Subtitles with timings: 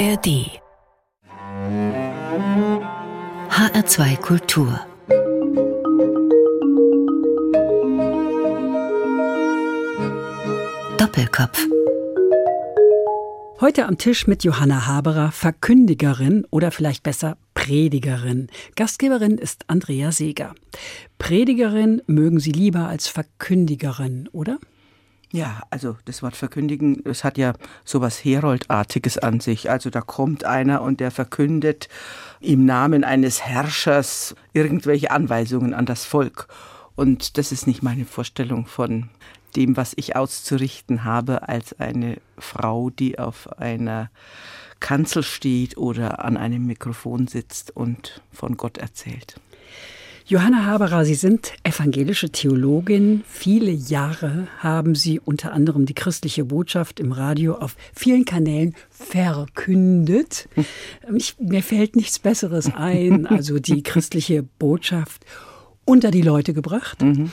[0.00, 0.48] ARD
[3.50, 4.80] HR2 Kultur
[10.96, 11.66] Doppelkopf
[13.60, 18.48] Heute am Tisch mit Johanna Haberer, Verkündigerin oder vielleicht besser Predigerin.
[18.76, 20.54] Gastgeberin ist Andrea Seeger.
[21.18, 24.58] Predigerin mögen Sie lieber als Verkündigerin, oder?
[25.32, 27.52] Ja, also das Wort verkündigen, es hat ja
[27.84, 29.70] sowas Heroldartiges an sich.
[29.70, 31.88] Also da kommt einer und der verkündet
[32.40, 36.48] im Namen eines Herrschers irgendwelche Anweisungen an das Volk.
[36.96, 39.08] Und das ist nicht meine Vorstellung von
[39.54, 44.10] dem, was ich auszurichten habe, als eine Frau, die auf einer
[44.80, 49.40] Kanzel steht oder an einem Mikrofon sitzt und von Gott erzählt.
[50.26, 53.24] Johanna Haberer, Sie sind evangelische Theologin.
[53.28, 60.48] Viele Jahre haben Sie unter anderem die christliche Botschaft im Radio auf vielen Kanälen verkündet.
[61.12, 65.24] Ich, mir fällt nichts Besseres ein, also die christliche Botschaft
[65.84, 67.02] unter die Leute gebracht.
[67.02, 67.32] Mhm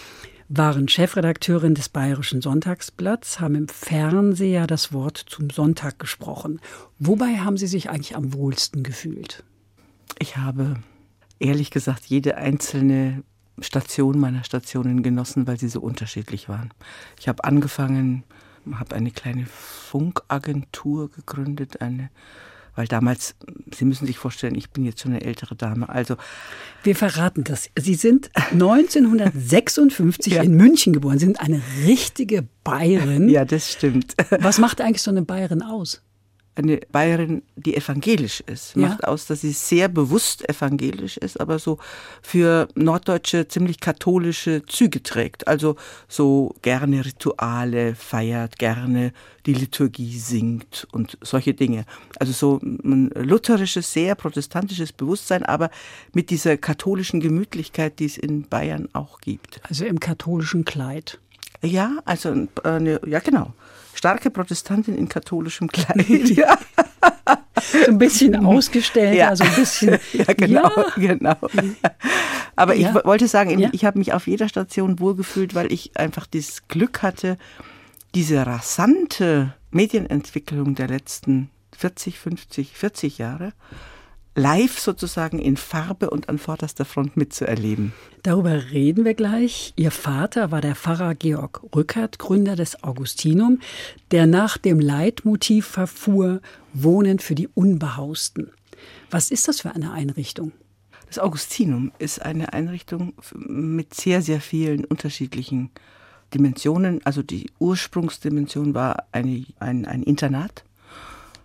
[0.50, 6.62] waren Chefredakteurin des Bayerischen Sonntagsblatts, haben im Fernseher das Wort zum Sonntag gesprochen.
[7.00, 9.44] Wobei haben Sie sich eigentlich am wohlsten gefühlt?
[10.20, 10.78] Ich habe
[11.40, 13.24] ehrlich gesagt jede einzelne
[13.60, 16.72] Station meiner Stationen genossen, weil sie so unterschiedlich waren.
[17.20, 18.24] Ich habe angefangen,
[18.72, 22.10] habe eine kleine Funkagentur gegründet, eine
[22.78, 23.36] weil damals,
[23.76, 25.90] Sie müssen sich vorstellen, ich bin jetzt schon eine ältere Dame.
[25.90, 26.16] Also
[26.84, 27.72] wir verraten das.
[27.76, 30.44] Sie sind 1956 ja.
[30.44, 33.30] in München geboren, Sie sind eine richtige Bayerin.
[33.30, 34.14] Ja, das stimmt.
[34.30, 36.04] Was macht eigentlich so eine Bayerin aus?
[36.58, 38.76] Eine Bayerin, die evangelisch ist.
[38.76, 38.88] Ja.
[38.88, 41.78] Macht aus, dass sie sehr bewusst evangelisch ist, aber so
[42.22, 45.48] für Norddeutsche ziemlich katholische Züge trägt.
[45.48, 45.76] Also
[46.08, 49.14] so gerne Rituale feiert, gerne
[49.46, 51.86] die Liturgie singt und solche Dinge.
[52.20, 55.70] Also so ein lutherisches, sehr protestantisches Bewusstsein, aber
[56.14, 59.62] mit dieser katholischen Gemütlichkeit, die es in Bayern auch gibt.
[59.70, 61.20] Also im katholischen Kleid.
[61.62, 63.54] Ja, also eine, ja genau
[63.98, 66.08] starke Protestantin in katholischem Kleid.
[66.38, 66.58] Ja.
[67.60, 69.30] so ein bisschen ausgestellt, ja.
[69.30, 69.98] also ein bisschen.
[70.14, 70.86] Ja, genau, ja.
[70.96, 71.36] genau.
[72.56, 72.90] Aber ja.
[72.90, 77.02] ich wollte sagen, ich habe mich auf jeder Station wohlgefühlt, weil ich einfach das Glück
[77.02, 77.38] hatte,
[78.14, 83.54] diese rasante Medienentwicklung der letzten 40, 50, 40 Jahre
[84.38, 87.92] live sozusagen in Farbe und an vorderster Front mitzuerleben.
[88.22, 89.74] Darüber reden wir gleich.
[89.76, 93.60] Ihr Vater war der Pfarrer Georg Rückert, Gründer des Augustinum,
[94.12, 96.42] der nach dem Leitmotiv verfuhr,
[96.74, 98.52] Wohnen für die Unbehausten.
[99.10, 100.52] Was ist das für eine Einrichtung?
[101.08, 105.72] Das Augustinum ist eine Einrichtung mit sehr, sehr vielen unterschiedlichen
[106.34, 107.04] Dimensionen.
[107.06, 110.64] Also die Ursprungsdimension war eine, ein, ein Internat.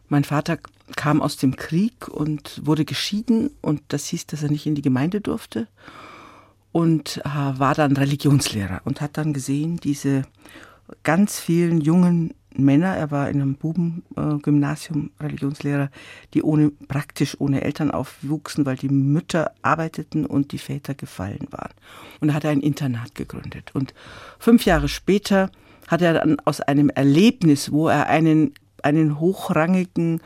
[0.08, 0.58] Mein Vater
[0.96, 4.82] kam aus dem Krieg und wurde geschieden und das hieß, dass er nicht in die
[4.82, 5.68] Gemeinde durfte
[6.72, 10.22] und äh, war dann Religionslehrer und hat dann gesehen, diese
[11.02, 15.90] ganz vielen jungen Männer, er war in einem Bubengymnasium Religionslehrer,
[16.34, 21.72] die ohne, praktisch ohne Eltern aufwuchsen, weil die Mütter arbeiteten und die Väter gefallen waren.
[22.20, 23.70] Und da hat ein Internat gegründet.
[23.74, 23.94] Und
[24.38, 25.50] fünf Jahre später
[25.88, 30.20] hat er dann aus einem Erlebnis, wo er einen, einen hochrangigen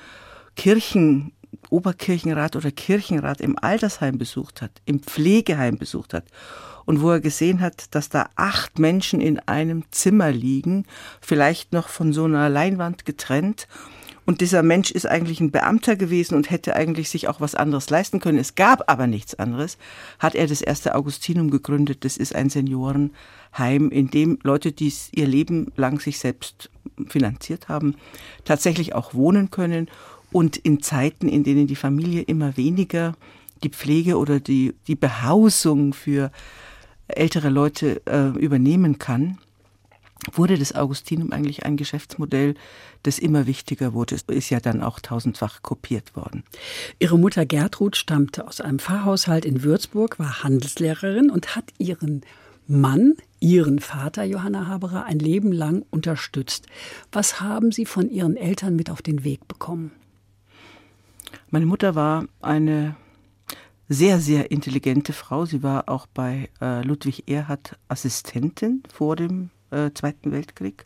[0.57, 1.33] Kirchen,
[1.71, 6.25] Oberkirchenrat oder Kirchenrat im Altersheim besucht hat, im Pflegeheim besucht hat
[6.87, 10.87] und wo er gesehen hat, dass da acht Menschen in einem Zimmer liegen,
[11.21, 13.69] vielleicht noch von so einer Leinwand getrennt.
[14.25, 17.91] Und dieser Mensch ist eigentlich ein Beamter gewesen und hätte eigentlich sich auch was anderes
[17.91, 18.39] leisten können.
[18.39, 19.79] Es gab aber nichts anderes.
[20.19, 22.05] Hat er das erste Augustinum gegründet.
[22.05, 26.71] Das ist ein Seniorenheim, in dem Leute, die ihr Leben lang sich selbst
[27.09, 27.95] finanziert haben,
[28.45, 29.89] tatsächlich auch wohnen können
[30.33, 33.15] und in Zeiten, in denen die Familie immer weniger
[33.63, 36.31] die Pflege oder die, die Behausung für
[37.09, 39.39] ältere Leute äh, übernehmen kann,
[40.33, 42.55] wurde das Augustinum eigentlich ein Geschäftsmodell,
[43.03, 44.17] das immer wichtiger wurde.
[44.17, 46.43] Es ist ja dann auch tausendfach kopiert worden.
[46.99, 52.23] Ihre Mutter Gertrud stammte aus einem Pfarrhaushalt in Würzburg, war Handelslehrerin und hat ihren
[52.67, 56.67] Mann, ihren Vater Johanna Haberer, ein Leben lang unterstützt.
[57.13, 59.93] Was haben Sie von Ihren Eltern mit auf den Weg bekommen?
[61.49, 62.97] Meine Mutter war eine
[63.89, 65.45] sehr, sehr intelligente Frau.
[65.47, 70.85] Sie war auch bei äh, Ludwig Erhard Assistentin vor dem äh, Zweiten Weltkrieg.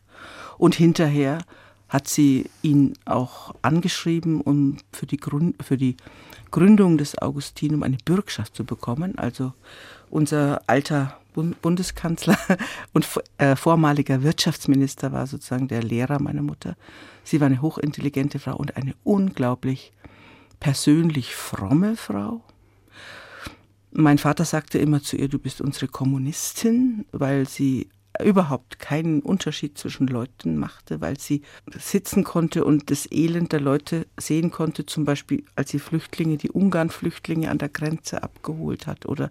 [0.59, 1.39] Und hinterher
[1.89, 5.97] hat sie ihn auch angeschrieben, um für die, Grund, für die
[6.51, 9.19] Gründung des Augustinum eine Bürgschaft zu bekommen.
[9.19, 9.55] Also
[10.11, 12.37] unser alter Bundeskanzler
[12.93, 13.09] und
[13.39, 16.77] äh, vormaliger Wirtschaftsminister war sozusagen der Lehrer meiner Mutter.
[17.25, 19.93] Sie war eine hochintelligente Frau und eine unglaublich
[20.61, 22.43] persönlich fromme Frau.
[23.93, 27.89] Mein Vater sagte immer zu ihr, du bist unsere Kommunistin, weil sie
[28.23, 31.43] überhaupt keinen Unterschied zwischen Leuten machte, weil sie
[31.77, 36.51] sitzen konnte und das Elend der Leute sehen konnte, zum Beispiel als sie Flüchtlinge, die
[36.51, 39.31] Ungarn-Flüchtlinge an der Grenze abgeholt hat oder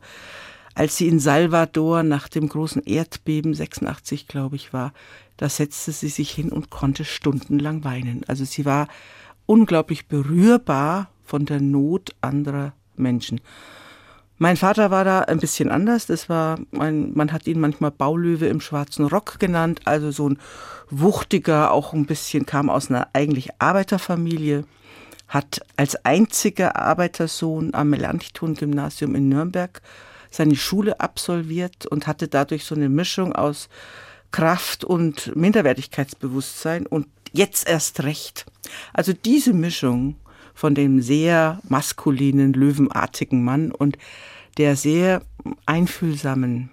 [0.75, 4.93] als sie in Salvador nach dem großen Erdbeben 86, glaube ich, war,
[5.35, 8.23] da setzte sie sich hin und konnte stundenlang weinen.
[8.27, 8.87] Also sie war
[9.45, 13.39] unglaublich berührbar von der Not anderer Menschen.
[14.39, 16.07] Mein Vater war da ein bisschen anders.
[16.07, 20.39] Das war, ein, man hat ihn manchmal Baulöwe im schwarzen Rock genannt, also so ein
[20.89, 24.63] wuchtiger, auch ein bisschen kam aus einer eigentlich Arbeiterfamilie,
[25.27, 29.81] hat als einziger Arbeitersohn am Melanchthon-Gymnasium in Nürnberg
[30.31, 33.69] seine Schule absolviert und hatte dadurch so eine Mischung aus
[34.31, 38.45] Kraft und Minderwertigkeitsbewusstsein und jetzt erst recht.
[38.93, 40.15] Also diese Mischung
[40.59, 43.97] von dem sehr maskulinen, löwenartigen Mann und
[44.57, 45.21] der sehr
[45.65, 46.69] einfühlsamen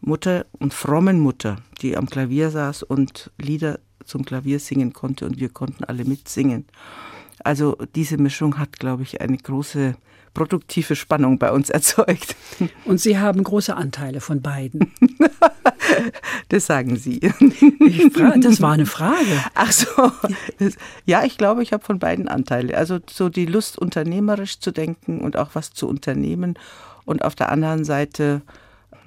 [0.00, 5.40] Mutter und frommen Mutter, die am Klavier saß und Lieder zum Klavier singen konnte und
[5.40, 6.66] wir konnten alle mitsingen.
[7.44, 9.94] Also diese Mischung hat, glaube ich, eine große
[10.34, 12.36] produktive Spannung bei uns erzeugt.
[12.84, 14.92] Und Sie haben große Anteile von beiden.
[16.48, 17.20] das sagen Sie.
[18.12, 19.44] Frage, das war eine Frage.
[19.54, 20.12] Ach so.
[21.04, 22.76] Ja, ich glaube, ich habe von beiden Anteile.
[22.76, 26.54] Also so die Lust, unternehmerisch zu denken und auch was zu unternehmen.
[27.04, 28.42] Und auf der anderen Seite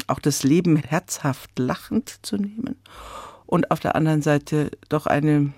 [0.07, 2.75] auch das Leben herzhaft lachend zu nehmen.
[3.45, 5.53] Und auf der anderen Seite doch eine,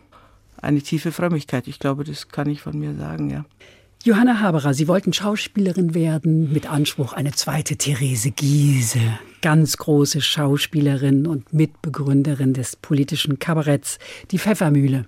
[0.63, 1.67] eine tiefe Frömmigkeit.
[1.67, 3.45] Ich glaube, das kann ich von mir sagen, ja.
[4.03, 8.99] Johanna Haberer, Sie wollten Schauspielerin werden mit Anspruch eine zweite Therese Giese,
[9.41, 13.99] ganz große Schauspielerin und Mitbegründerin des politischen Kabaretts
[14.31, 15.05] Die Pfeffermühle.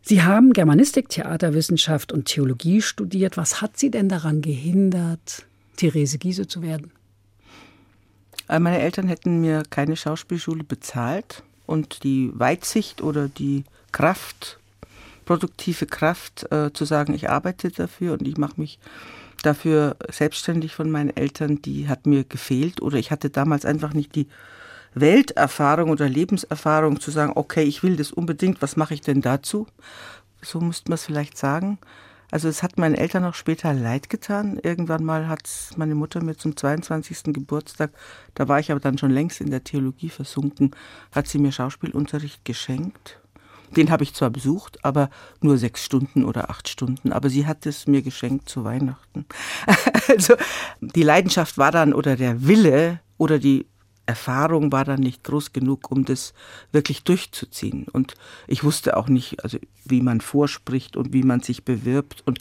[0.00, 3.36] Sie haben Germanistik, Theaterwissenschaft und Theologie studiert.
[3.36, 5.44] Was hat Sie denn daran gehindert,
[5.76, 6.92] Therese Giese zu werden?
[8.48, 13.64] Äh, meine Eltern hätten mir keine Schauspielschule bezahlt und die Weitsicht oder die
[13.96, 14.58] Kraft
[15.26, 18.78] produktive Kraft äh, zu sagen, ich arbeite dafür und ich mache mich
[19.42, 24.14] dafür selbstständig von meinen Eltern, die hat mir gefehlt oder ich hatte damals einfach nicht
[24.14, 24.28] die
[24.94, 29.66] Welterfahrung oder Lebenserfahrung zu sagen, okay, ich will das unbedingt, was mache ich denn dazu?
[30.40, 31.78] So müsste man es vielleicht sagen.
[32.30, 34.58] Also es hat meinen Eltern auch später leid getan.
[34.62, 37.34] Irgendwann mal hat meine Mutter mir zum 22.
[37.34, 37.90] Geburtstag,
[38.34, 40.70] da war ich aber dann schon längst in der Theologie versunken,
[41.12, 43.20] hat sie mir Schauspielunterricht geschenkt.
[43.74, 45.10] Den habe ich zwar besucht, aber
[45.40, 47.12] nur sechs Stunden oder acht Stunden.
[47.12, 49.26] Aber sie hat es mir geschenkt zu Weihnachten.
[50.08, 50.34] also
[50.80, 53.66] die Leidenschaft war dann oder der Wille oder die
[54.06, 56.32] Erfahrung war dann nicht groß genug, um das
[56.70, 57.86] wirklich durchzuziehen.
[57.90, 58.14] Und
[58.46, 62.38] ich wusste auch nicht, also wie man vorspricht und wie man sich bewirbt und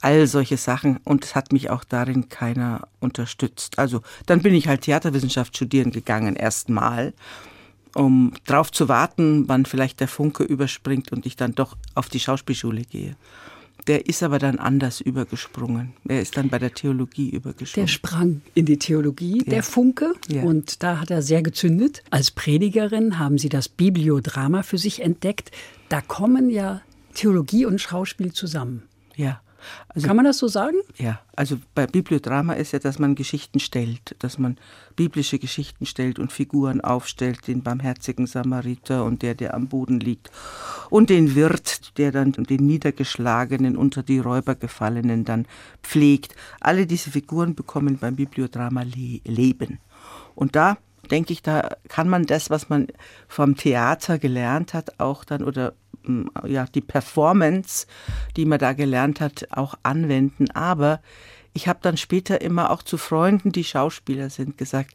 [0.00, 0.98] all solche Sachen.
[1.04, 3.78] Und es hat mich auch darin keiner unterstützt.
[3.78, 7.12] Also dann bin ich halt Theaterwissenschaft studieren gegangen, erstmal
[7.94, 12.20] um drauf zu warten, wann vielleicht der Funke überspringt und ich dann doch auf die
[12.20, 13.16] Schauspielschule gehe.
[13.86, 15.92] Der ist aber dann anders übergesprungen.
[16.06, 17.86] Er ist dann bei der Theologie übergesprungen.
[17.86, 19.50] Der sprang in die Theologie, ja.
[19.50, 20.14] der Funke.
[20.28, 20.42] Ja.
[20.42, 22.02] Und da hat er sehr gezündet.
[22.10, 25.50] Als Predigerin haben Sie das Bibliodrama für sich entdeckt.
[25.88, 26.80] Da kommen ja
[27.14, 28.84] Theologie und Schauspiel zusammen.
[29.16, 29.40] Ja.
[29.88, 30.76] Also, Kann man das so sagen?
[30.96, 34.58] Ja, also bei Bibliodrama ist ja, dass man Geschichten stellt, dass man
[34.96, 40.30] biblische Geschichten stellt und Figuren aufstellt, den barmherzigen Samariter und der, der am Boden liegt
[40.90, 45.46] und den Wirt, der dann den Niedergeschlagenen unter die Räuber gefallenen dann
[45.82, 46.34] pflegt.
[46.60, 49.78] Alle diese Figuren bekommen beim Bibliodrama le Leben.
[50.34, 50.78] Und da
[51.12, 52.88] denke ich, da kann man das, was man
[53.28, 55.74] vom Theater gelernt hat, auch dann oder
[56.44, 57.86] ja, die Performance,
[58.36, 60.50] die man da gelernt hat, auch anwenden.
[60.50, 61.00] Aber
[61.52, 64.94] ich habe dann später immer auch zu Freunden, die Schauspieler sind, gesagt,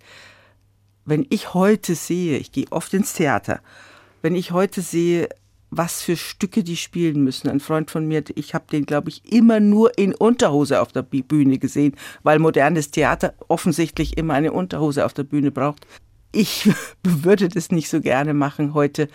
[1.06, 3.62] wenn ich heute sehe, ich gehe oft ins Theater,
[4.22, 5.30] wenn ich heute sehe,
[5.70, 7.50] was für Stücke die spielen müssen.
[7.50, 11.02] Ein Freund von mir, ich habe den, glaube ich, immer nur in Unterhose auf der
[11.02, 15.86] Bühne gesehen, weil modernes Theater offensichtlich immer eine Unterhose auf der Bühne braucht.
[16.32, 16.70] Ich
[17.04, 19.08] würde das nicht so gerne machen heute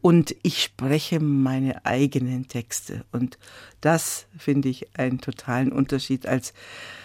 [0.00, 3.04] und ich spreche meine eigenen Texte.
[3.10, 3.38] Und
[3.80, 6.52] das finde ich einen totalen Unterschied, als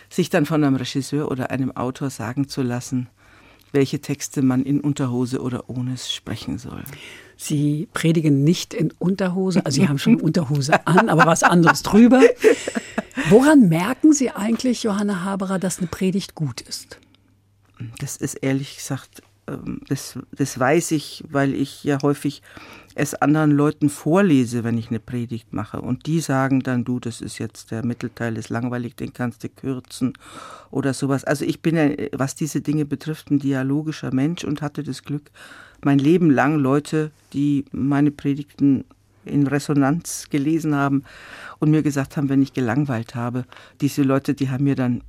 [0.09, 3.09] sich dann von einem Regisseur oder einem Autor sagen zu lassen,
[3.71, 6.83] welche Texte man in Unterhose oder ohne sprechen soll.
[7.35, 12.21] Sie predigen nicht in Unterhose, also Sie haben schon Unterhose an, aber was anderes drüber.
[13.29, 16.99] Woran merken Sie eigentlich, Johanna Haberer, dass eine Predigt gut ist?
[17.97, 19.23] Das ist ehrlich gesagt,
[19.89, 22.41] das, das weiß ich, weil ich ja häufig
[22.95, 25.81] es anderen Leuten vorlese, wenn ich eine Predigt mache.
[25.81, 29.49] Und die sagen dann, du, das ist jetzt der Mittelteil, ist langweilig, den kannst du
[29.49, 30.13] kürzen
[30.69, 31.23] oder sowas.
[31.23, 35.31] Also ich bin ja, was diese Dinge betrifft, ein dialogischer Mensch und hatte das Glück,
[35.83, 38.85] mein Leben lang Leute, die meine Predigten
[39.25, 41.03] in Resonanz gelesen haben
[41.59, 43.45] und mir gesagt haben, wenn ich gelangweilt habe,
[43.81, 45.01] diese Leute, die haben mir dann,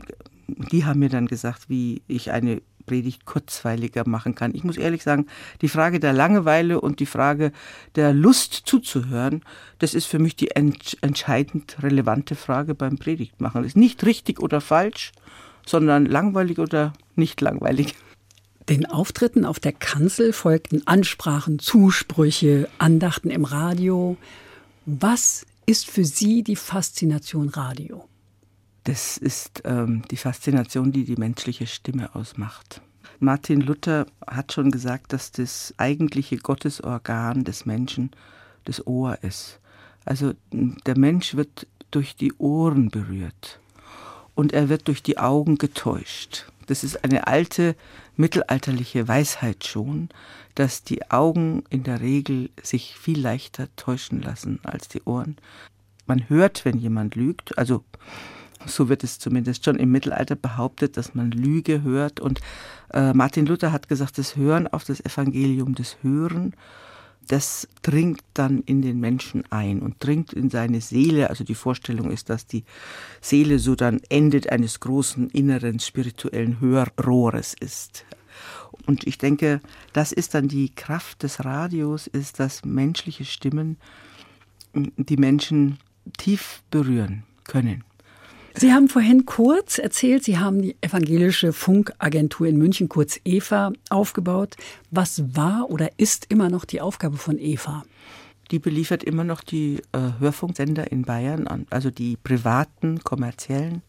[0.46, 4.54] die haben mir dann gesagt, wie ich eine Predigt kurzweiliger machen kann.
[4.54, 5.26] Ich muss ehrlich sagen,
[5.60, 7.52] die Frage der Langeweile und die Frage
[7.96, 9.42] der Lust zuzuhören,
[9.78, 13.62] das ist für mich die ent entscheidend relevante Frage beim Predigtmachen.
[13.62, 15.12] Das ist nicht richtig oder falsch,
[15.66, 17.94] sondern langweilig oder nicht langweilig.
[18.68, 24.16] Den Auftritten auf der Kanzel folgten Ansprachen, Zusprüche, Andachten im Radio.
[24.86, 28.08] Was ist für Sie die Faszination Radio?
[28.84, 32.82] Das ist ähm, die Faszination, die die menschliche Stimme ausmacht.
[33.18, 38.10] Martin Luther hat schon gesagt, dass das eigentliche Gottesorgan des Menschen
[38.64, 39.58] das Ohr ist.
[40.04, 43.60] Also der Mensch wird durch die Ohren berührt
[44.34, 46.46] und er wird durch die Augen getäuscht.
[46.66, 47.76] Das ist eine alte
[48.16, 50.08] mittelalterliche Weisheit schon,
[50.54, 55.36] dass die Augen in der Regel sich viel leichter täuschen lassen als die Ohren.
[56.06, 57.82] Man hört, wenn jemand lügt, also
[58.66, 62.21] so wird es zumindest schon im Mittelalter behauptet, dass man Lüge hört.
[62.21, 62.40] Und
[62.92, 66.54] äh, Martin Luther hat gesagt, das Hören auf das Evangelium, das Hören
[67.28, 71.30] das dringt dann in den Menschen ein und dringt in seine Seele.
[71.30, 72.64] Also die Vorstellung ist, dass die
[73.21, 78.04] Seele so dann endet eines großen inneren spirituellen Hörrohres ist.
[78.87, 79.61] Und ich denke,
[79.92, 83.78] das ist dann die Kraft des Radios, ist, dass menschliche Stimmen
[84.75, 85.78] die Menschen
[86.18, 87.85] tief berühren können.
[88.56, 94.54] Sie haben vorhin kurz erzählt, Sie haben die evangelische Funkagentur in München, kurz EVA, aufgebaut.
[94.92, 97.82] Was war oder ist immer noch die Aufgabe von EVA?
[98.52, 103.82] Die beliefert immer noch die äh, Hörfunksender in Bayern, also die privaten, kommerziellen.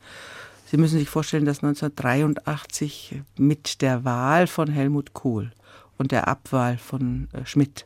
[0.65, 5.51] Sie müssen sich vorstellen, dass 1983 mit der Wahl von Helmut Kohl
[5.99, 7.85] und der Abwahl von äh, Schmidt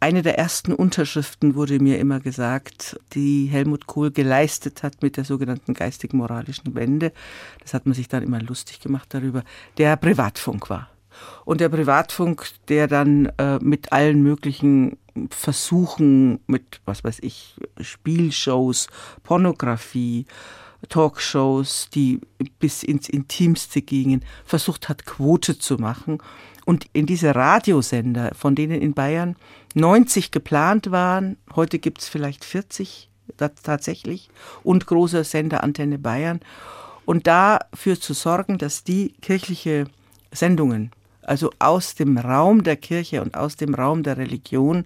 [0.00, 5.24] eine der ersten Unterschriften wurde mir immer gesagt, die Helmut Kohl geleistet hat mit der
[5.24, 7.12] sogenannten geistig-moralischen Wende.
[7.60, 9.44] Das hat man sich dann immer lustig gemacht darüber.
[9.76, 10.88] Der Privatfunk war.
[11.44, 14.96] Und der Privatfunk, der dann äh, mit allen möglichen
[15.28, 18.88] Versuchen, mit, was weiß ich, Spielshows,
[19.22, 20.24] Pornografie,
[20.88, 22.20] Talkshows, die
[22.58, 26.18] bis ins Intimste gingen, versucht hat, Quote zu machen.
[26.70, 29.34] Und in diese Radiosender, von denen in Bayern
[29.74, 33.10] 90 geplant waren, heute gibt es vielleicht 40
[33.64, 34.30] tatsächlich,
[34.62, 36.38] und großer Sender Antenne Bayern.
[37.04, 39.86] Und dafür zu sorgen, dass die kirchliche
[40.30, 44.84] Sendungen, also aus dem Raum der Kirche und aus dem Raum der Religion,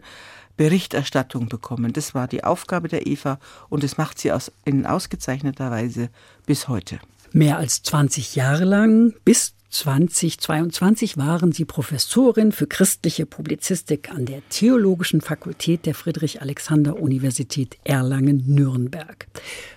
[0.57, 1.93] Berichterstattung bekommen.
[1.93, 3.39] Das war die Aufgabe der Eva
[3.69, 6.09] und das macht sie aus, in ausgezeichneter Weise
[6.47, 6.99] bis heute.
[7.33, 14.49] Mehr als 20 Jahre lang, bis 2022 waren Sie Professorin für christliche Publizistik an der
[14.49, 19.27] Theologischen Fakultät der Friedrich-Alexander-Universität Erlangen-Nürnberg.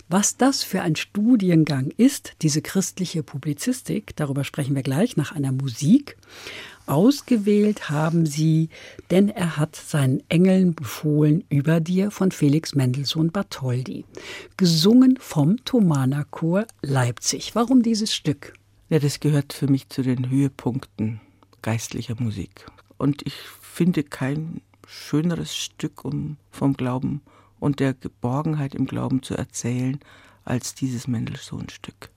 [0.08, 5.52] Was das für ein Studiengang ist, diese christliche Publizistik, darüber sprechen wir gleich nach einer
[5.52, 6.16] Musik.
[6.86, 8.70] Ausgewählt haben sie,
[9.10, 14.06] denn er hat seinen Engeln befohlen über dir von Felix Mendelssohn Bartholdy.
[14.58, 17.56] Gesungen vom Thomaner Chor Leipzig.
[17.56, 18.54] Warum dieses Stück?
[18.90, 21.20] Ja, das gehört für mich zu den Höhepunkten
[21.62, 22.68] geistlicher Musik.
[22.98, 27.22] Und ich finde kein schöneres Stück, um vom Glauben
[27.60, 30.00] und der Geborgenheit im Glauben zu erzählen,
[30.46, 32.12] als dieses Mendelssohn-Stück.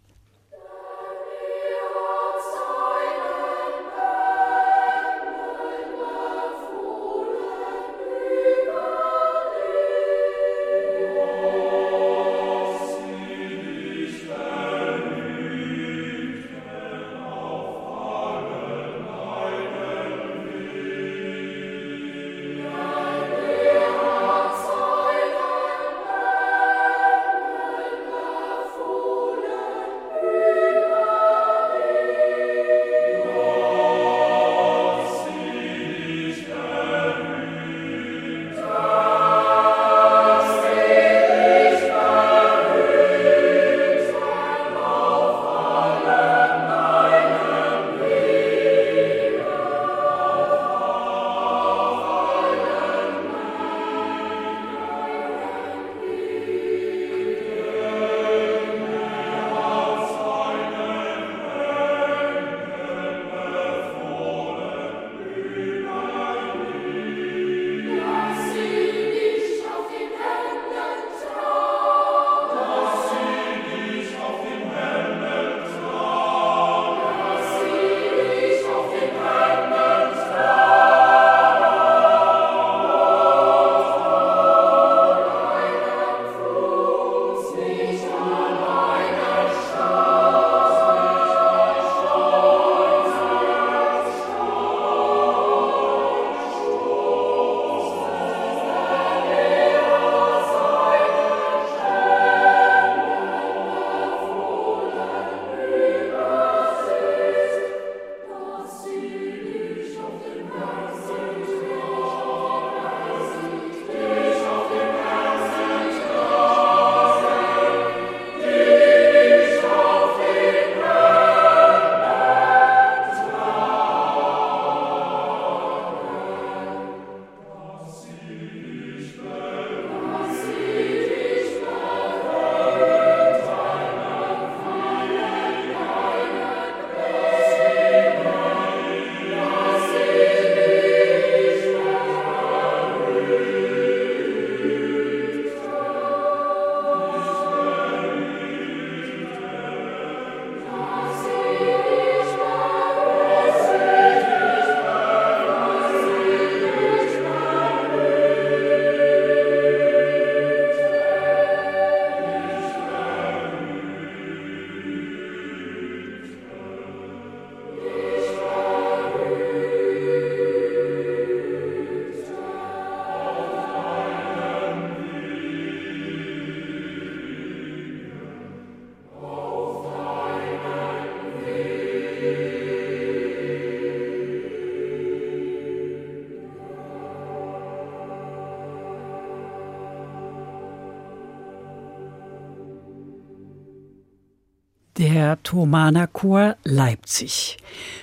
[195.20, 197.58] Der Thomaner Chor Leipzig.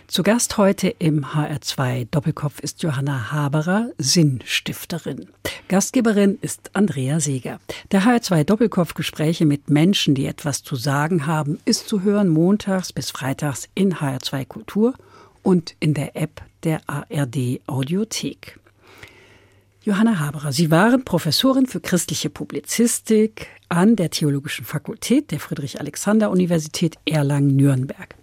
[0.05, 5.27] Zu Gast heute im HR2 Doppelkopf ist Johanna Haberer, Sinnstifterin.
[5.67, 7.59] Gastgeberin ist Andrea Seeger.
[7.91, 12.93] Der HR2 Doppelkopf Gespräche mit Menschen, die etwas zu sagen haben, ist zu hören montags
[12.93, 14.93] bis freitags in HR2 Kultur
[15.41, 18.59] und in der App der ARD Audiothek.
[19.81, 28.15] Johanna Haberer, Sie waren Professorin für christliche Publizistik an der Theologischen Fakultät der Friedrich-Alexander-Universität Erlangen-Nürnberg.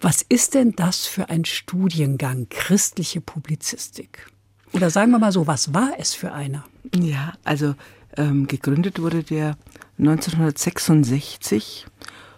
[0.00, 4.26] Was ist denn das für ein Studiengang christliche Publizistik?
[4.72, 6.64] Oder sagen wir mal so, was war es für einer?
[6.94, 7.74] Ja, also
[8.16, 9.56] ähm, gegründet wurde der
[9.98, 11.86] 1966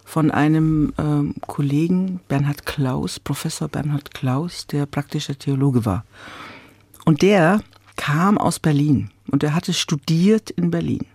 [0.04, 6.04] von einem ähm, Kollegen Bernhard Klaus, Professor Bernhard Klaus, der praktischer Theologe war.
[7.04, 7.62] Und der
[7.96, 11.06] kam aus Berlin und er hatte studiert in Berlin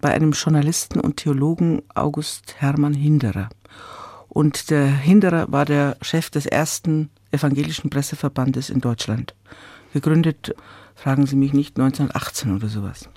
[0.00, 3.48] bei einem Journalisten und Theologen August Hermann Hinderer.
[4.28, 9.34] Und der Hinderer war der Chef des ersten evangelischen Presseverbandes in Deutschland.
[9.92, 10.54] Gegründet,
[10.94, 13.08] fragen Sie mich nicht, 1918 oder sowas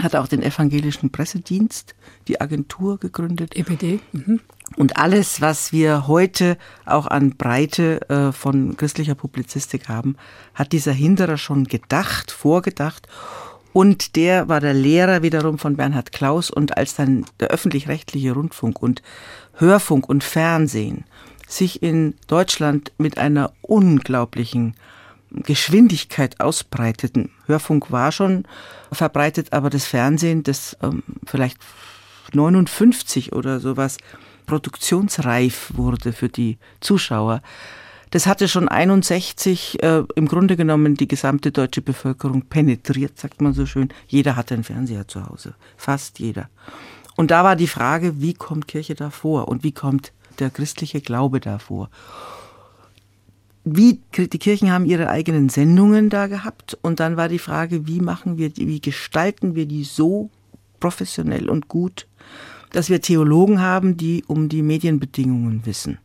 [0.00, 1.94] hat auch den evangelischen Pressedienst,
[2.28, 3.54] die Agentur gegründet.
[3.56, 4.00] EPD.
[4.12, 4.40] Mhm.
[4.76, 6.56] Und alles, was wir heute
[6.86, 10.16] auch an Breite äh, von christlicher Publizistik haben,
[10.54, 13.06] hat dieser Hinderer schon gedacht, vorgedacht.
[13.72, 16.50] Und der war der Lehrer wiederum von Bernhard Klaus.
[16.50, 19.02] Und als dann der öffentlich-rechtliche Rundfunk und
[19.54, 21.04] Hörfunk und Fernsehen
[21.48, 24.74] sich in Deutschland mit einer unglaublichen
[25.30, 27.30] Geschwindigkeit ausbreiteten.
[27.46, 28.44] Hörfunk war schon
[28.90, 31.58] verbreitet, aber das Fernsehen, das ähm, vielleicht
[32.32, 33.96] 59 oder sowas
[34.46, 37.42] produktionsreif wurde für die Zuschauer,
[38.12, 43.52] das hatte schon 61 äh, im Grunde genommen die gesamte deutsche Bevölkerung penetriert, sagt man
[43.52, 43.88] so schön.
[44.06, 46.48] Jeder hatte einen Fernseher zu Hause, fast jeder.
[47.16, 51.00] Und da war die Frage, wie kommt Kirche da vor und wie kommt der christliche
[51.00, 51.90] Glaube da vor?
[53.64, 58.00] wie die Kirchen haben ihre eigenen Sendungen da gehabt und dann war die Frage, wie
[58.00, 60.30] machen wir die, wie gestalten wir die so
[60.80, 62.08] professionell und gut,
[62.72, 65.98] dass wir Theologen haben, die um die Medienbedingungen wissen.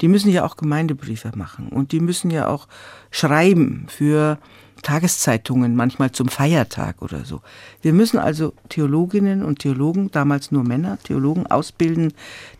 [0.00, 2.68] Die müssen ja auch Gemeindebriefe machen und die müssen ja auch
[3.10, 4.38] schreiben für
[4.82, 7.40] Tageszeitungen, manchmal zum Feiertag oder so.
[7.82, 12.12] Wir müssen also Theologinnen und Theologen, damals nur Männer, Theologen ausbilden,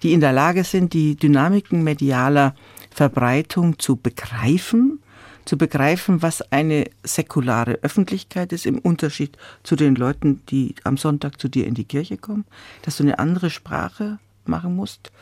[0.02, 2.54] die in der Lage sind, die Dynamiken medialer
[2.90, 5.00] Verbreitung zu begreifen,
[5.44, 11.40] zu begreifen, was eine säkulare Öffentlichkeit ist, im Unterschied zu den Leuten, die am Sonntag
[11.40, 12.46] zu dir in die Kirche kommen,
[12.82, 15.12] dass du eine andere Sprache machen musst,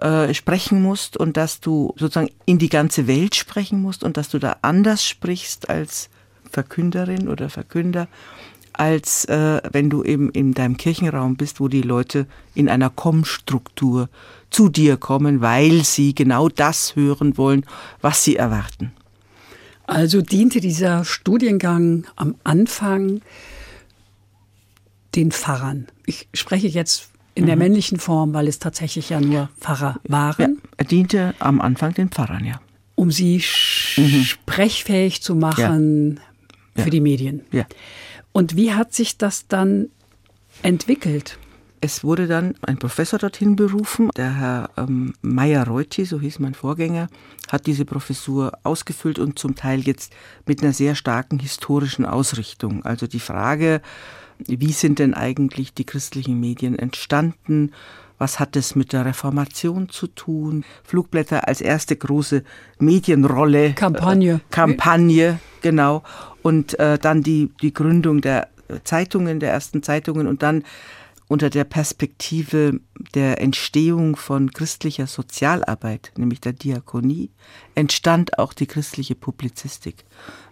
[0.00, 4.28] äh, sprechen musst und dass du sozusagen in die ganze Welt sprechen musst und dass
[4.28, 6.08] du da anders sprichst als
[6.50, 8.08] Verkünderin oder Verkünder
[8.72, 14.08] als äh, wenn du eben in deinem Kirchenraum bist, wo die Leute in einer Kommstruktur
[14.50, 17.66] zu dir kommen, weil sie genau das hören wollen,
[18.00, 18.92] was sie erwarten.
[19.86, 23.20] Also diente dieser Studiengang am Anfang
[25.14, 25.88] den Pfarrern.
[26.06, 27.62] Ich spreche jetzt in der mhm.
[27.62, 30.58] männlichen Form, weil es tatsächlich ja nur Pfarrer waren.
[30.62, 32.60] Ja, er diente am Anfang den Pfarrern, ja.
[32.94, 33.42] Um sie
[33.96, 34.22] mhm.
[34.22, 36.20] sprechfähig zu machen
[36.76, 36.82] ja.
[36.82, 36.90] für ja.
[36.90, 37.42] die Medien.
[37.50, 37.66] Ja.
[38.32, 39.88] Und wie hat sich das dann
[40.62, 41.38] entwickelt?
[41.84, 47.08] Es wurde dann ein Professor dorthin berufen, der Herr ähm, Meyer-Reuti, so hieß mein Vorgänger,
[47.50, 50.12] hat diese Professur ausgefüllt und zum Teil jetzt
[50.46, 52.84] mit einer sehr starken historischen Ausrichtung.
[52.84, 53.82] Also die Frage,
[54.46, 57.72] wie sind denn eigentlich die christlichen Medien entstanden?
[58.18, 60.64] Was hat es mit der Reformation zu tun?
[60.84, 62.44] Flugblätter als erste große
[62.78, 63.72] Medienrolle.
[63.72, 64.34] Kampagne.
[64.34, 66.02] Äh, Kampagne, genau.
[66.42, 68.48] Und äh, dann die, die Gründung der
[68.84, 70.64] Zeitungen, der ersten Zeitungen und dann
[71.32, 72.80] unter der Perspektive
[73.14, 77.30] der Entstehung von christlicher Sozialarbeit, nämlich der Diakonie,
[77.74, 80.04] entstand auch die christliche Publizistik,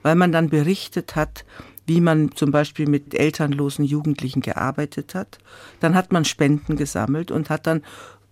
[0.02, 1.44] weil man dann berichtet hat,
[1.90, 5.38] wie man zum Beispiel mit elternlosen Jugendlichen gearbeitet hat.
[5.80, 7.82] Dann hat man Spenden gesammelt und hat dann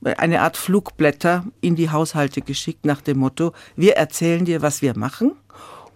[0.01, 4.97] eine Art Flugblätter in die Haushalte geschickt nach dem Motto, wir erzählen dir, was wir
[4.97, 5.33] machen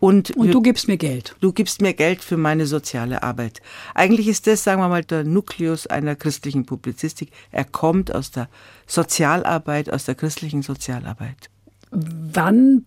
[0.01, 1.37] und, und, du gibst mir Geld.
[1.39, 3.63] Du gibst mir Geld für meine soziale Arbeit.
[3.95, 7.31] Eigentlich ist das, sagen wir mal, der Nukleus einer christlichen Publizistik.
[7.53, 8.49] Er kommt aus der
[8.89, 11.49] Sozialarbeit, aus der christlichen Sozialarbeit.
[11.93, 12.87] Wann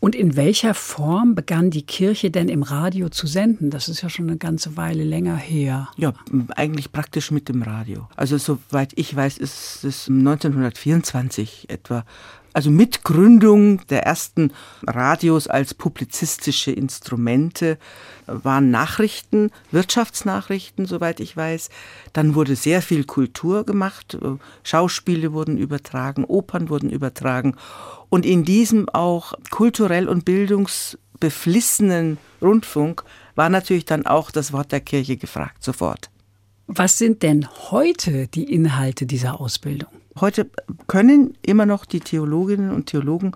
[0.00, 3.68] und in welcher Form begann die Kirche denn im Radio zu senden?
[3.68, 5.88] Das ist ja schon eine ganze Weile länger her.
[5.96, 6.14] Ja,
[6.56, 8.08] eigentlich praktisch mit dem Radio.
[8.16, 12.04] Also soweit ich weiß, ist es 1924 etwa
[12.52, 14.52] also Mitgründung der ersten
[14.86, 17.78] Radios als publizistische Instrumente
[18.26, 21.70] waren Nachrichten, Wirtschaftsnachrichten, soweit ich weiß.
[22.12, 24.18] Dann wurde sehr viel Kultur gemacht,
[24.62, 27.56] Schauspiele wurden übertragen, Opern wurden übertragen
[28.08, 34.80] und in diesem auch kulturell und bildungsbeflissenen Rundfunk war natürlich dann auch das Wort der
[34.80, 36.10] Kirche gefragt sofort.
[36.66, 39.99] Was sind denn heute die Inhalte dieser Ausbildung?
[40.18, 40.50] Heute
[40.86, 43.32] können immer noch die Theologinnen und Theologen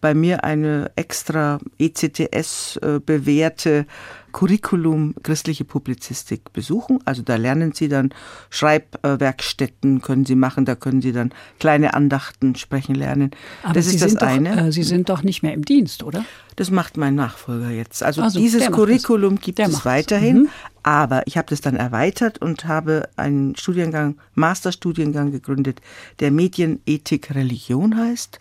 [0.00, 3.86] bei mir eine extra ECTS äh, bewährte
[4.32, 7.00] Curriculum christliche Publizistik besuchen.
[7.04, 8.10] Also da lernen Sie dann
[8.50, 13.30] Schreibwerkstätten können Sie machen, da können Sie dann kleine Andachten sprechen lernen.
[13.62, 14.68] Aber das Sie ist das doch, eine.
[14.68, 16.24] Äh, Sie sind doch nicht mehr im Dienst, oder?
[16.56, 18.02] Das macht mein Nachfolger jetzt.
[18.02, 20.48] Also, also dieses Curriculum gibt der es weiterhin, mhm.
[20.82, 25.80] aber ich habe das dann erweitert und habe einen Studiengang, Masterstudiengang gegründet,
[26.20, 28.40] der Medienethik Religion heißt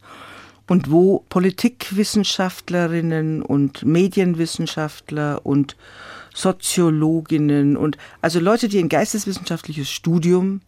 [0.72, 5.76] und wo Politikwissenschaftlerinnen und Medienwissenschaftler und
[6.34, 10.62] Soziologinnen und also Leute, die ein geisteswissenschaftliches Studium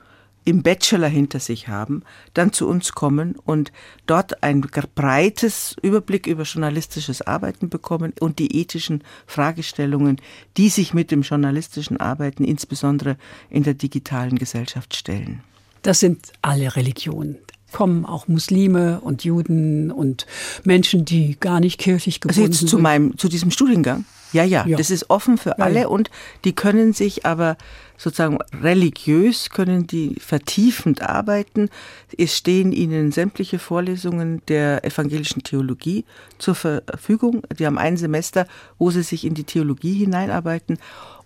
[0.44, 3.72] im Bachelor hinter sich haben, dann zu uns kommen und
[4.06, 10.18] dort ein breites Überblick über journalistisches Arbeiten bekommen und die ethischen Fragestellungen,
[10.58, 13.16] die sich mit dem journalistischen Arbeiten insbesondere
[13.50, 15.44] in der digitalen Gesellschaft stellen.
[15.82, 17.38] Das sind alle Religionen
[17.74, 20.26] kommen auch Muslime und Juden und
[20.64, 22.70] Menschen, die gar nicht kirchlich gebunden also jetzt sind.
[22.70, 24.06] Zu meinem, zu diesem Studiengang?
[24.32, 24.78] Ja, ja, ja.
[24.78, 25.88] das ist offen für alle ja.
[25.88, 26.10] und
[26.44, 27.56] die können sich aber
[27.98, 31.70] sozusagen religiös können die vertiefend arbeiten.
[32.18, 36.04] Es stehen ihnen sämtliche Vorlesungen der evangelischen Theologie
[36.40, 37.44] zur Verfügung.
[37.58, 38.48] Die haben ein Semester,
[38.80, 40.80] wo sie sich in die Theologie hineinarbeiten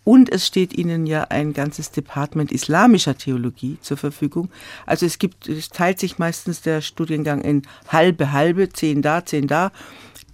[0.07, 4.47] und es steht Ihnen ja ein ganzes Department islamischer Theologie zur Verfügung.
[4.85, 9.47] Also es gibt, es teilt sich meistens der Studiengang in halbe, halbe, zehn da, zehn
[9.47, 9.73] da,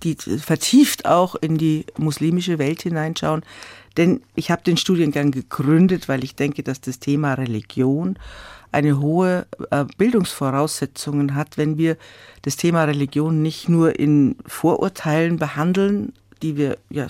[0.04, 3.42] die vertieft auch in die muslimische Welt hineinschauen.
[3.98, 8.20] Denn ich habe den Studiengang gegründet, weil ich denke, dass das Thema Religion
[8.72, 11.98] eine hohe äh, Bildungsvoraussetzungen hat, wenn wir
[12.44, 17.08] das Thema Religion nicht nur in Vorurteilen behandeln, die wir ja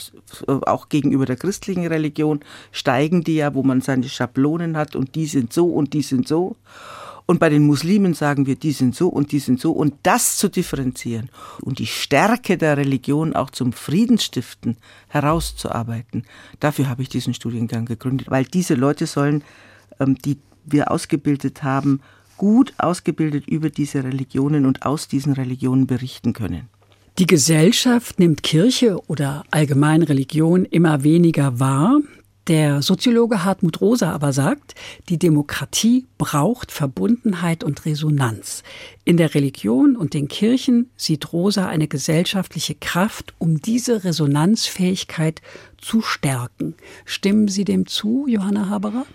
[0.65, 2.39] auch gegenüber der christlichen Religion
[2.71, 6.27] steigen, die ja, wo man seine Schablonen hat und die sind so und die sind
[6.27, 6.55] so.
[7.25, 9.71] Und bei den Muslimen sagen wir, die sind so und die sind so.
[9.71, 11.29] Und das zu differenzieren
[11.61, 16.25] und die Stärke der Religion auch zum Friedensstiften herauszuarbeiten,
[16.59, 18.29] dafür habe ich diesen Studiengang gegründet.
[18.29, 19.43] Weil diese Leute sollen,
[19.99, 22.01] ähm, die wir ausgebildet haben,
[22.37, 26.67] gut ausgebildet über diese Religionen und aus diesen Religionen berichten können.
[27.19, 31.99] Die Gesellschaft nimmt Kirche oder allgemein Religion immer weniger wahr.
[32.47, 34.73] Der Soziologe Hartmut Rosa aber sagt,
[35.09, 38.63] die Demokratie braucht Verbundenheit und Resonanz.
[39.05, 45.43] In der Religion und den Kirchen sieht Rosa eine gesellschaftliche Kraft, um diese Resonanzfähigkeit
[45.77, 46.73] zu stärken.
[47.05, 49.05] Stimmen Sie dem zu, Johanna Haberer?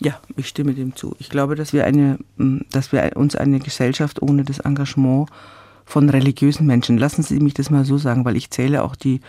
[0.00, 1.14] Ja, ich stimme dem zu.
[1.20, 2.18] Ich glaube, dass wir, eine,
[2.72, 5.30] dass wir uns eine Gesellschaft ohne das Engagement
[5.84, 6.98] von religiösen Menschen.
[6.98, 9.20] Lassen Sie mich das mal so sagen, weil ich zähle auch die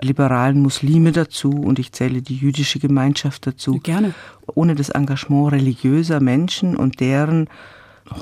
[0.00, 3.78] liberalen Muslime dazu und ich zähle die jüdische Gemeinschaft dazu.
[3.82, 4.14] Gerne.
[4.54, 7.48] Ohne das Engagement religiöser Menschen und deren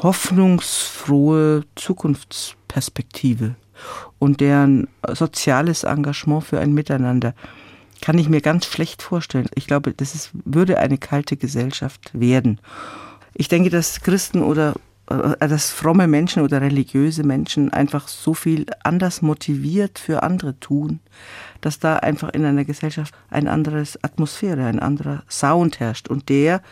[0.02, 3.54] hoffnungsfrohe Zukunftsperspektive
[4.18, 7.34] und deren soziales Engagement für ein Miteinander
[8.00, 9.48] kann ich mir ganz schlecht vorstellen.
[9.54, 12.60] Ich glaube, das ist, würde eine kalte Gesellschaft werden.
[13.34, 14.74] Ich denke, dass Christen oder
[15.08, 21.00] dass fromme Menschen oder religiöse Menschen einfach so viel anders motiviert für andere tun,
[21.60, 26.08] dass da einfach in einer Gesellschaft ein anderes Atmosphäre, ein anderer Sound herrscht.
[26.08, 26.62] Und der,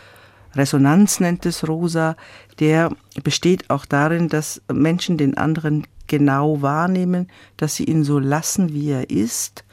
[0.53, 2.15] Resonanz nennt es Rosa,
[2.59, 2.91] der
[3.23, 8.91] besteht auch darin, dass Menschen den anderen genau wahrnehmen, dass sie ihn so lassen, wie
[8.91, 9.65] er ist,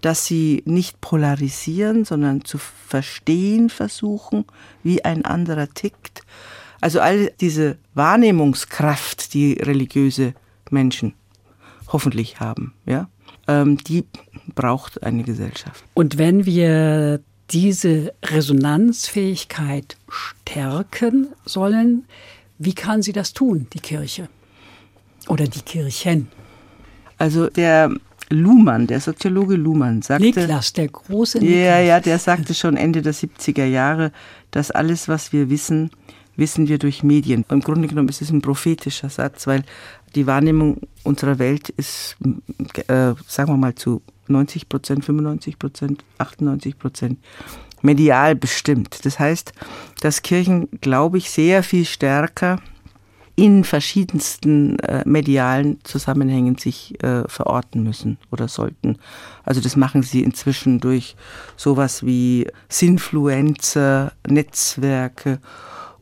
[0.00, 4.46] dass sie nicht polarisieren, sondern zu verstehen versuchen,
[4.82, 6.22] wie ein anderer tickt
[6.80, 10.34] also all diese Wahrnehmungskraft, die religiöse
[10.70, 11.14] Menschen
[11.88, 13.08] hoffentlich haben, ja,
[13.48, 14.04] ähm, die
[14.54, 15.84] braucht eine Gesellschaft.
[15.94, 22.04] Und wenn wir diese Resonanzfähigkeit stärken sollen,
[22.58, 24.28] wie kann sie das tun, die Kirche
[25.28, 26.28] oder die Kirchen?
[27.18, 27.90] Also der
[28.30, 30.24] Luhmann, der Soziologe Luhmann, sagte.
[30.24, 31.58] Niklas, der große Niklas.
[31.58, 34.12] Ja, ja, der sagte schon Ende der 70er Jahre,
[34.52, 35.90] dass alles, was wir wissen,
[36.40, 37.44] wissen wir durch Medien.
[37.48, 39.62] Im Grunde genommen ist es ein prophetischer Satz, weil
[40.16, 42.16] die Wahrnehmung unserer Welt ist,
[42.88, 47.18] äh, sagen wir mal, zu 90 Prozent, 95 Prozent, 98 Prozent
[47.82, 49.04] medial bestimmt.
[49.04, 49.52] Das heißt,
[50.00, 52.58] dass Kirchen, glaube ich, sehr viel stärker
[53.36, 58.98] in verschiedensten äh, medialen Zusammenhängen sich äh, verorten müssen oder sollten.
[59.44, 61.16] Also das machen sie inzwischen durch
[61.56, 65.38] sowas wie Sinfluencer, Netzwerke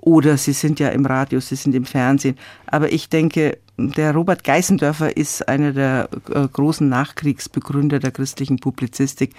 [0.09, 2.39] oder sie sind ja im Radio, sie sind im Fernsehen.
[2.67, 9.35] Aber ich denke, der Robert Geißendörfer ist einer der äh, großen Nachkriegsbegründer der christlichen Publizistik.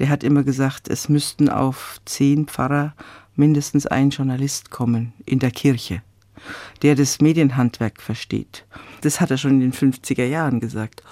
[0.00, 2.94] Der hat immer gesagt, es müssten auf zehn Pfarrer
[3.36, 6.02] mindestens ein Journalist kommen in der Kirche
[6.82, 8.64] der das Medienhandwerk versteht.
[9.00, 11.02] Das hat er schon in den 50er Jahren gesagt.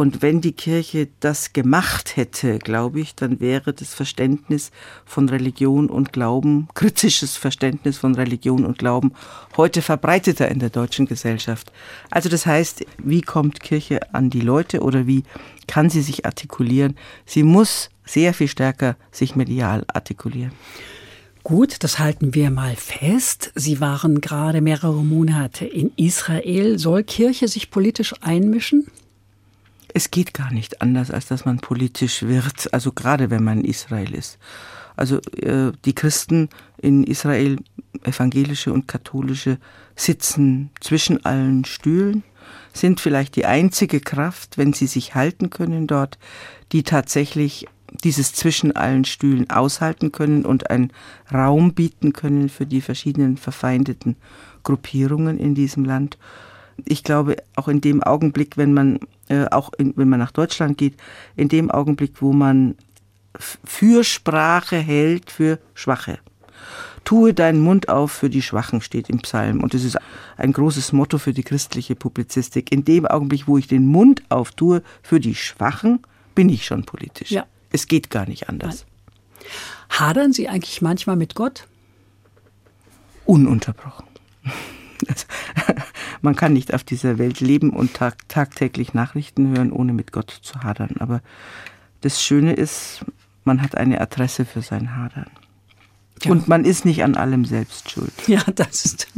[0.00, 4.70] Und wenn die Kirche das gemacht hätte, glaube ich, dann wäre das Verständnis
[5.04, 9.12] von Religion und Glauben, kritisches Verständnis von Religion und Glauben,
[9.58, 11.70] heute verbreiteter in der deutschen Gesellschaft.
[12.10, 15.22] Also das heißt, wie kommt Kirche an die Leute oder wie
[15.66, 16.96] kann sie sich artikulieren?
[17.26, 20.52] Sie muss sehr viel stärker sich medial artikulieren.
[21.42, 23.52] Gut, das halten wir mal fest.
[23.54, 26.78] Sie waren gerade mehrere Monate in Israel.
[26.78, 28.86] Soll Kirche sich politisch einmischen?
[29.94, 33.64] Es geht gar nicht anders, als dass man politisch wird, also gerade wenn man in
[33.64, 34.38] Israel ist.
[34.96, 36.48] Also äh, die Christen
[36.78, 37.58] in Israel,
[38.02, 39.58] evangelische und katholische,
[39.96, 42.22] sitzen zwischen allen Stühlen,
[42.72, 46.18] sind vielleicht die einzige Kraft, wenn sie sich halten können dort,
[46.72, 47.66] die tatsächlich
[48.04, 50.92] dieses zwischen allen Stühlen aushalten können und einen
[51.32, 54.16] Raum bieten können für die verschiedenen verfeindeten
[54.62, 56.18] Gruppierungen in diesem Land.
[56.86, 60.78] Ich glaube, auch in dem Augenblick, wenn man, äh, auch in, wenn man nach Deutschland
[60.78, 60.94] geht,
[61.36, 62.76] in dem Augenblick, wo man
[63.36, 66.18] Fürsprache hält für Schwache.
[67.04, 69.62] Tue deinen Mund auf für die Schwachen, steht im Psalm.
[69.62, 69.96] Und das ist
[70.36, 72.70] ein großes Motto für die christliche Publizistik.
[72.72, 76.00] In dem Augenblick, wo ich den Mund auftue für die Schwachen,
[76.34, 77.30] bin ich schon politisch.
[77.30, 77.46] Ja.
[77.72, 78.84] Es geht gar nicht anders.
[79.88, 81.66] Hadern Sie eigentlich manchmal mit Gott?
[83.24, 84.06] Ununterbrochen.
[86.22, 90.30] Man kann nicht auf dieser Welt leben und tag tagtäglich Nachrichten hören, ohne mit Gott
[90.30, 90.96] zu hadern.
[90.98, 91.20] Aber
[92.00, 93.04] das Schöne ist,
[93.44, 95.30] man hat eine Adresse für sein Hadern.
[96.24, 96.32] Ja.
[96.32, 98.12] Und man ist nicht an allem selbst schuld.
[98.26, 99.08] Ja, das ist.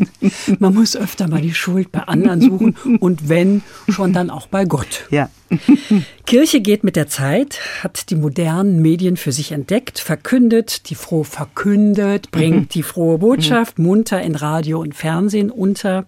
[0.60, 4.64] Man muss öfter mal die Schuld bei anderen suchen und wenn, schon dann auch bei
[4.64, 5.06] Gott.
[5.10, 5.28] Ja.
[6.26, 11.24] Kirche geht mit der Zeit, hat die modernen Medien für sich entdeckt, verkündet, die froh
[11.24, 16.06] verkündet, bringt die frohe Botschaft munter in Radio und Fernsehen unter.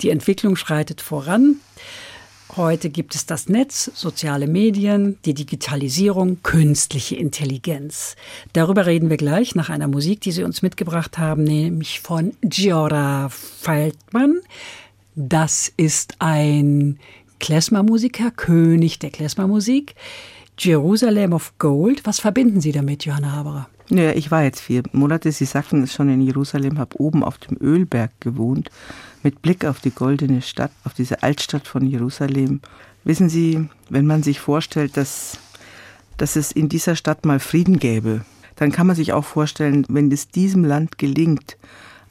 [0.00, 1.56] Die Entwicklung schreitet voran.
[2.58, 8.16] Heute gibt es das Netz, soziale Medien, die Digitalisierung, künstliche Intelligenz.
[8.52, 13.28] Darüber reden wir gleich nach einer Musik, die Sie uns mitgebracht haben, nämlich von Giora
[13.28, 14.40] Feldmann.
[15.14, 16.98] Das ist ein
[17.38, 19.94] Klezmer-Musiker, König der Klezmer-Musik.
[20.58, 22.06] Jerusalem of Gold.
[22.06, 23.68] Was verbinden Sie damit, Johanna Haberer?
[23.88, 27.38] Ja, ich war jetzt vier Monate, Sie sagten es schon in Jerusalem, habe oben auf
[27.38, 28.68] dem Ölberg gewohnt
[29.22, 32.60] mit Blick auf die goldene Stadt, auf diese Altstadt von Jerusalem.
[33.04, 35.38] Wissen Sie, wenn man sich vorstellt, dass,
[36.16, 38.24] dass es in dieser Stadt mal Frieden gäbe,
[38.56, 41.56] dann kann man sich auch vorstellen, wenn es diesem Land gelingt,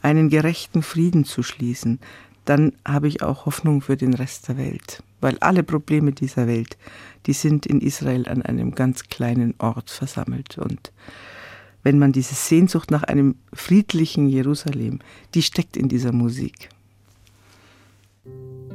[0.01, 1.99] einen gerechten Frieden zu schließen,
[2.45, 5.03] dann habe ich auch Hoffnung für den Rest der Welt.
[5.19, 6.77] Weil alle Probleme dieser Welt,
[7.25, 10.57] die sind in Israel an einem ganz kleinen Ort versammelt.
[10.57, 10.93] Und
[11.83, 14.99] wenn man diese Sehnsucht nach einem friedlichen Jerusalem,
[15.33, 16.69] die steckt in dieser Musik.
[18.27, 18.66] thank you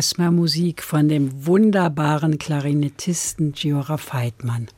[0.00, 4.68] Klezmer-Musik von dem wunderbaren Klarinettisten Giora Feitmann.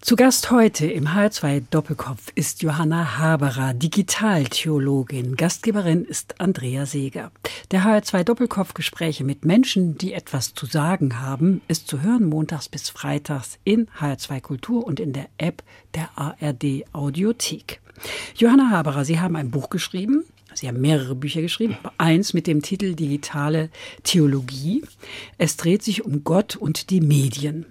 [0.00, 5.36] Zu Gast heute im H2 Doppelkopf ist Johanna Haberer, Digitaltheologin.
[5.36, 7.30] Gastgeberin ist Andrea Seeger.
[7.72, 12.70] Der HR2 Doppelkopf Gespräche mit Menschen, die etwas zu sagen haben, ist zu hören montags
[12.70, 15.62] bis freitags in HR2 Kultur und in der App
[15.94, 17.82] der ARD Audiothek.
[18.34, 20.24] Johanna Haberer, Sie haben ein Buch geschrieben.
[20.54, 21.76] Sie haben mehrere Bücher geschrieben.
[21.98, 23.70] Eins mit dem Titel Digitale
[24.02, 24.84] Theologie.
[25.38, 27.66] Es dreht sich um Gott und die Medien.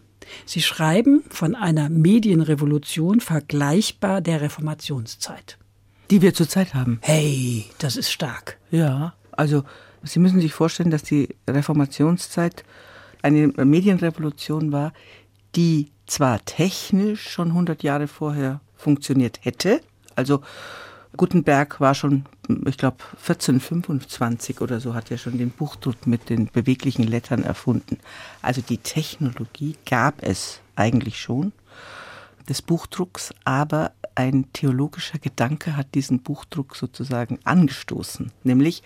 [0.45, 5.57] Sie schreiben von einer Medienrevolution vergleichbar der Reformationszeit.
[6.11, 6.99] Die wir zurzeit haben.
[7.01, 8.57] Hey, das ist stark.
[8.71, 9.63] Ja, also
[10.05, 12.65] Sie müssen sich vorstellen, dass die Reformationszeit
[13.21, 14.91] eine Medienrevolution war,
[15.55, 19.79] die zwar technisch schon 100 Jahre vorher funktioniert hätte,
[20.15, 20.41] also
[21.15, 22.25] Gutenberg war schon,
[22.65, 27.99] ich glaube, 1425 oder so, hat ja schon den Buchdruck mit den beweglichen Lettern erfunden.
[28.41, 31.53] Also die Technologie gab es eigentlich schon
[32.49, 38.83] des Buchdrucks, aber ein theologischer Gedanke hat diesen Buchdruck sozusagen angestoßen, nämlich,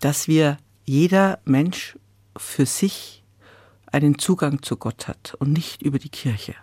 [0.00, 1.98] dass wir jeder Mensch
[2.36, 3.22] für sich
[3.86, 6.54] einen Zugang zu Gott hat und nicht über die Kirche.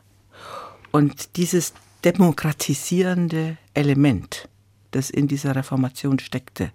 [0.92, 1.74] Und dieses
[2.04, 4.50] demokratisierende Element,
[4.92, 6.72] das in dieser Reformation steckte.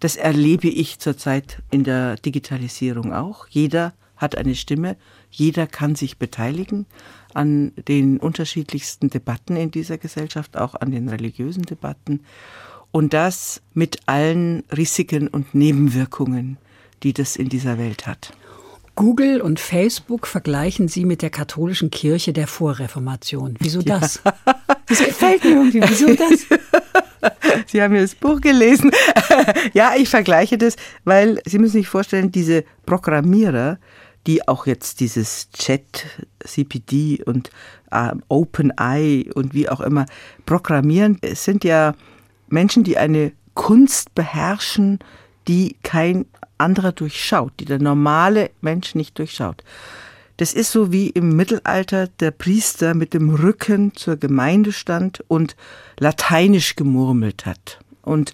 [0.00, 3.48] Das erlebe ich zurzeit in der Digitalisierung auch.
[3.48, 4.96] Jeder hat eine Stimme,
[5.30, 6.86] jeder kann sich beteiligen
[7.34, 12.20] an den unterschiedlichsten Debatten in dieser Gesellschaft, auch an den religiösen Debatten.
[12.90, 16.56] Und das mit allen Risiken und Nebenwirkungen,
[17.02, 18.32] die das in dieser Welt hat.
[18.94, 23.54] Google und Facebook vergleichen Sie mit der katholischen Kirche der Vorreformation.
[23.60, 24.22] Wieso das?
[24.24, 24.34] Ja.
[24.88, 25.82] Das gefällt mir irgendwie.
[25.82, 26.46] Wieso das?
[27.66, 28.90] Sie haben ja das Buch gelesen.
[29.72, 33.78] ja, ich vergleiche das, weil Sie müssen sich vorstellen, diese Programmierer,
[34.26, 36.06] die auch jetzt dieses Chat,
[36.40, 37.50] CPD und
[37.90, 40.06] äh, OpenEye und wie auch immer
[40.46, 41.94] programmieren, es sind ja
[42.48, 45.00] Menschen, die eine Kunst beherrschen,
[45.48, 46.26] die kein
[46.58, 49.64] anderer durchschaut, die der normale Mensch nicht durchschaut.
[50.38, 55.56] Das ist so wie im Mittelalter der Priester mit dem Rücken zur Gemeinde stand und
[55.98, 57.80] lateinisch gemurmelt hat.
[58.02, 58.32] Und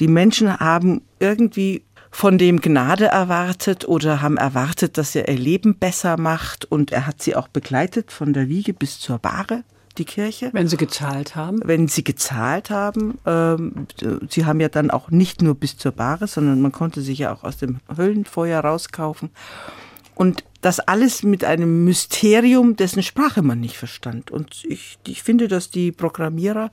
[0.00, 5.76] die Menschen haben irgendwie von dem Gnade erwartet oder haben erwartet, dass er ihr Leben
[5.76, 9.62] besser macht und er hat sie auch begleitet von der Wiege bis zur Bahre
[9.98, 10.48] die Kirche.
[10.54, 11.60] Wenn sie gezahlt haben?
[11.64, 13.18] Wenn sie gezahlt haben.
[13.26, 13.86] Ähm,
[14.30, 17.32] sie haben ja dann auch nicht nur bis zur Bahre, sondern man konnte sich ja
[17.32, 19.30] auch aus dem Höllenfeuer rauskaufen.
[20.14, 24.30] Und das alles mit einem Mysterium, dessen Sprache man nicht verstand.
[24.30, 26.70] Und ich, ich finde, dass die Programmierer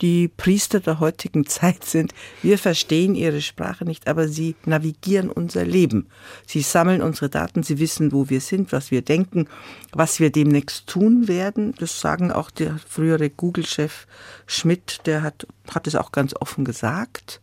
[0.00, 2.12] die Priester der heutigen Zeit sind.
[2.42, 6.08] Wir verstehen ihre Sprache nicht, aber sie navigieren unser Leben.
[6.46, 9.48] Sie sammeln unsere Daten, sie wissen, wo wir sind, was wir denken,
[9.92, 11.74] was wir demnächst tun werden.
[11.78, 14.06] Das sagen auch der frühere Google-Chef
[14.46, 17.40] Schmidt, der hat, hat es auch ganz offen gesagt.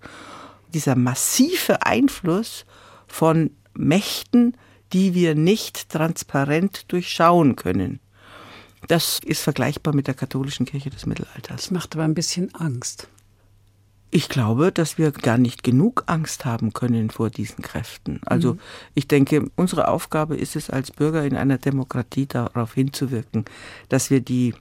[0.74, 2.66] Dieser massive Einfluss
[3.08, 4.56] von Mächten,
[4.94, 8.00] die wir nicht transparent durchschauen können.
[8.88, 11.64] Das ist vergleichbar mit der katholischen Kirche des Mittelalters.
[11.64, 13.08] Das macht aber ein bisschen Angst.
[14.12, 18.22] Ich glaube, dass wir gar nicht genug Angst haben können vor diesen Kräften.
[18.26, 18.60] Also mhm.
[18.94, 23.46] ich denke, unsere Aufgabe ist es als Bürger in einer Demokratie darauf hinzuwirken,
[23.90, 24.54] dass wir die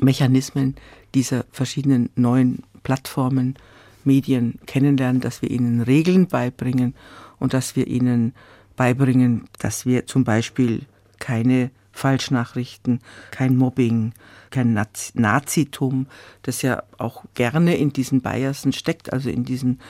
[0.00, 0.74] Mechanismen
[1.14, 3.56] dieser verschiedenen neuen Plattformen,
[4.04, 6.94] Medien kennenlernen, dass wir ihnen Regeln beibringen
[7.38, 8.34] und dass wir ihnen
[8.76, 10.82] beibringen, dass wir zum Beispiel
[11.18, 13.00] keine Falschnachrichten,
[13.30, 14.12] kein Mobbing,
[14.50, 14.78] kein
[15.14, 16.06] Nazitum,
[16.42, 19.80] das ja auch gerne in diesen Biasen steckt, also in diesen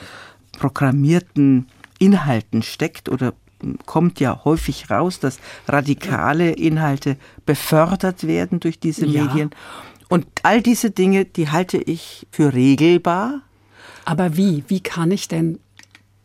[0.53, 1.67] programmierten
[1.99, 3.33] Inhalten steckt oder
[3.85, 9.25] kommt ja häufig raus, dass radikale Inhalte befördert werden durch diese ja.
[9.25, 9.49] Medien.
[10.09, 13.41] Und all diese Dinge, die halte ich für regelbar.
[14.05, 14.63] Aber wie?
[14.67, 15.59] Wie kann ich denn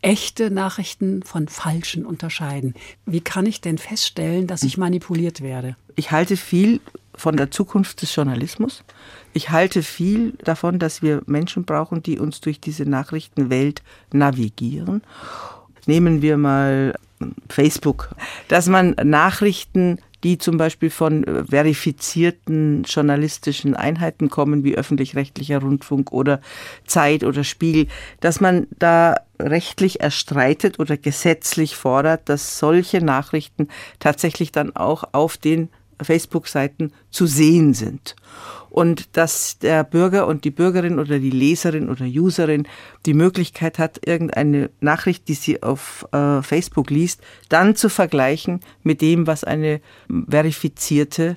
[0.03, 2.75] echte Nachrichten von falschen unterscheiden?
[3.07, 5.77] Wie kann ich denn feststellen, dass ich manipuliert werde?
[5.97, 6.81] Ich halte viel
[7.15, 8.85] von der Zukunft des Journalismus.
[9.33, 13.83] Ich halte viel davon, dass wir Menschen brauchen, die uns durch diese Nachrichtenwelt
[14.13, 15.03] navigieren.
[15.87, 16.95] Nehmen wir mal
[17.49, 18.11] Facebook,
[18.49, 26.13] dass man Nachrichten die zum Beispiel von äh, verifizierten journalistischen Einheiten kommen, wie öffentlich-rechtlicher Rundfunk
[26.13, 26.41] oder
[26.87, 27.89] Zeit oder Spiegel,
[28.21, 33.69] dass man da rechtlich erstreitet oder gesetzlich fordert, dass solche Nachrichten
[33.99, 35.69] tatsächlich dann auch auf den
[36.01, 38.17] Facebook-Seiten zu sehen sind.
[38.73, 42.67] Und dass der Bürger und die Bürgerin oder die Leserin oder Userin
[43.05, 47.21] die Möglichkeit hat, irgendeine Nachricht, die sie auf äh, Facebook liest,
[47.51, 49.83] dann zu vergleichen mit dem, was eine
[50.27, 51.37] verifizierte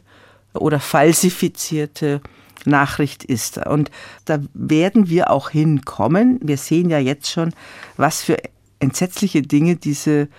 [0.54, 2.22] oder falsifizierte
[2.64, 3.58] Nachricht ist.
[3.58, 3.92] Und
[4.24, 6.40] da werden wir auch hinkommen.
[6.42, 7.54] Wir sehen ja jetzt schon,
[7.98, 8.38] was für
[8.80, 10.30] entsetzliche Dinge diese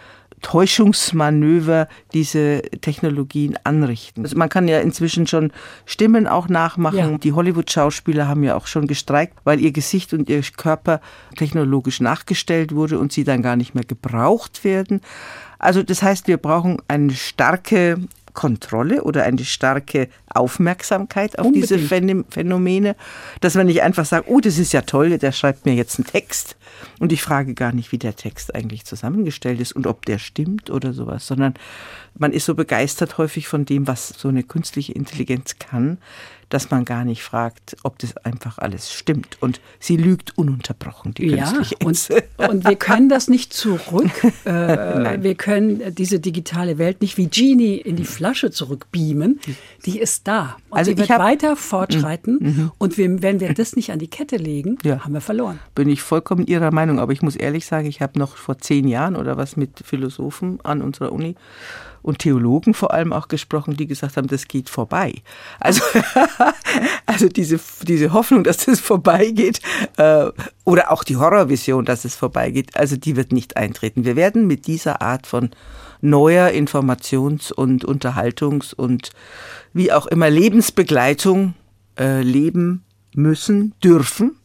[0.42, 4.24] Täuschungsmanöver diese Technologien anrichten.
[4.24, 5.52] Also man kann ja inzwischen schon
[5.86, 7.12] Stimmen auch nachmachen.
[7.12, 7.18] Ja.
[7.18, 11.00] Die Hollywood-Schauspieler haben ja auch schon gestreikt, weil ihr Gesicht und ihr Körper
[11.36, 15.00] technologisch nachgestellt wurde und sie dann gar nicht mehr gebraucht werden.
[15.58, 17.98] Also das heißt, wir brauchen eine starke
[18.36, 21.70] Kontrolle oder eine starke Aufmerksamkeit auf Unbedingt.
[21.70, 22.94] diese Phänomene,
[23.40, 26.06] dass man nicht einfach sagt, oh, das ist ja toll, der schreibt mir jetzt einen
[26.06, 26.56] Text
[27.00, 30.70] und ich frage gar nicht, wie der Text eigentlich zusammengestellt ist und ob der stimmt
[30.70, 31.54] oder sowas, sondern
[32.18, 35.98] man ist so begeistert häufig von dem, was so eine künstliche Intelligenz kann,
[36.48, 39.36] dass man gar nicht fragt, ob das einfach alles stimmt.
[39.40, 41.52] Und sie lügt ununterbrochen, die ja,
[41.84, 44.10] und, und wir können das nicht zurück.
[44.44, 49.40] Äh, wir können diese digitale Welt nicht wie Genie in die Flasche zurückbeamen.
[49.84, 50.56] Die ist da.
[50.70, 52.38] Und also sie wird hab, weiter fortschreiten.
[52.40, 52.72] Mhm, mhm.
[52.78, 55.00] Und wir, wenn wir das nicht an die Kette legen, ja.
[55.04, 55.58] haben wir verloren.
[55.74, 57.00] Bin ich vollkommen Ihrer Meinung.
[57.00, 60.60] Aber ich muss ehrlich sagen, ich habe noch vor zehn Jahren oder was mit Philosophen
[60.62, 61.34] an unserer Uni
[62.06, 65.14] und Theologen vor allem auch gesprochen, die gesagt haben, das geht vorbei.
[65.58, 65.82] Also,
[67.06, 69.60] also diese, diese Hoffnung, dass das vorbeigeht,
[69.96, 70.26] äh,
[70.64, 74.04] oder auch die Horrorvision, dass es vorbeigeht, also die wird nicht eintreten.
[74.04, 75.50] Wir werden mit dieser Art von
[76.00, 79.10] neuer Informations- und Unterhaltungs- und
[79.72, 81.54] wie auch immer Lebensbegleitung
[81.98, 82.84] äh, leben
[83.14, 84.36] müssen, dürfen.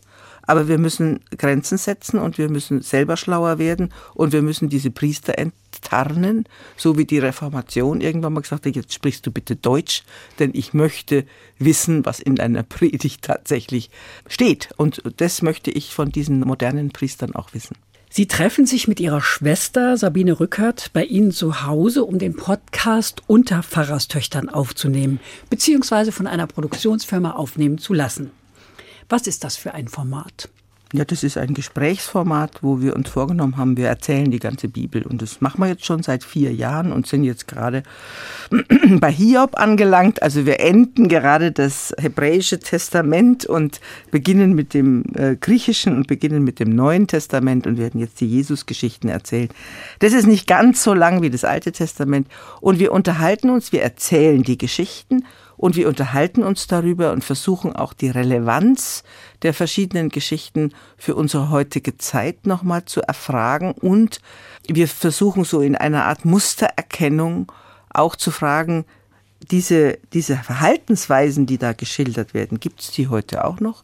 [0.52, 4.92] Aber wir müssen Grenzen setzen und wir müssen selber schlauer werden und wir müssen diese
[4.92, 6.44] Priester enttarnen,
[6.76, 10.04] so wie die Reformation irgendwann mal gesagt hat, jetzt sprichst du bitte Deutsch,
[10.40, 11.24] denn ich möchte
[11.58, 13.92] wissen, was in einer Predigt tatsächlich
[14.28, 14.72] steht.
[14.76, 17.78] Und das möchte ich von diesen modernen Priestern auch wissen.
[18.10, 23.22] Sie treffen sich mit Ihrer Schwester Sabine Rückert bei Ihnen zu Hause, um den Podcast
[23.28, 28.32] unter Pfarrerstöchtern aufzunehmen, beziehungsweise von einer Produktionsfirma aufnehmen zu lassen.
[29.12, 30.48] Was ist das für ein Format?
[30.94, 35.04] Ja, das ist ein Gesprächsformat, wo wir uns vorgenommen haben, wir erzählen die ganze Bibel.
[35.04, 37.84] Und das machen wir jetzt schon seit vier Jahren und sind jetzt gerade
[39.00, 40.22] bei Hiob angelangt.
[40.22, 43.82] Also wir enden gerade das hebräische Testament und
[44.12, 48.28] beginnen mit dem äh, griechischen und beginnen mit dem Neuen Testament und werden jetzt die
[48.28, 49.50] Jesusgeschichten erzählen.
[50.00, 52.28] Das ist nicht ganz so lang wie das Alte Testament.
[52.62, 55.26] Und wir unterhalten uns, wir erzählen die Geschichten
[55.62, 59.04] und wir unterhalten uns darüber und versuchen auch die Relevanz
[59.44, 64.22] der verschiedenen Geschichten für unsere heutige Zeit nochmal zu erfragen und
[64.68, 67.52] wir versuchen so in einer Art Mustererkennung
[67.94, 68.86] auch zu fragen,
[69.52, 73.84] diese, diese Verhaltensweisen, die da geschildert werden, gibt es die heute auch noch?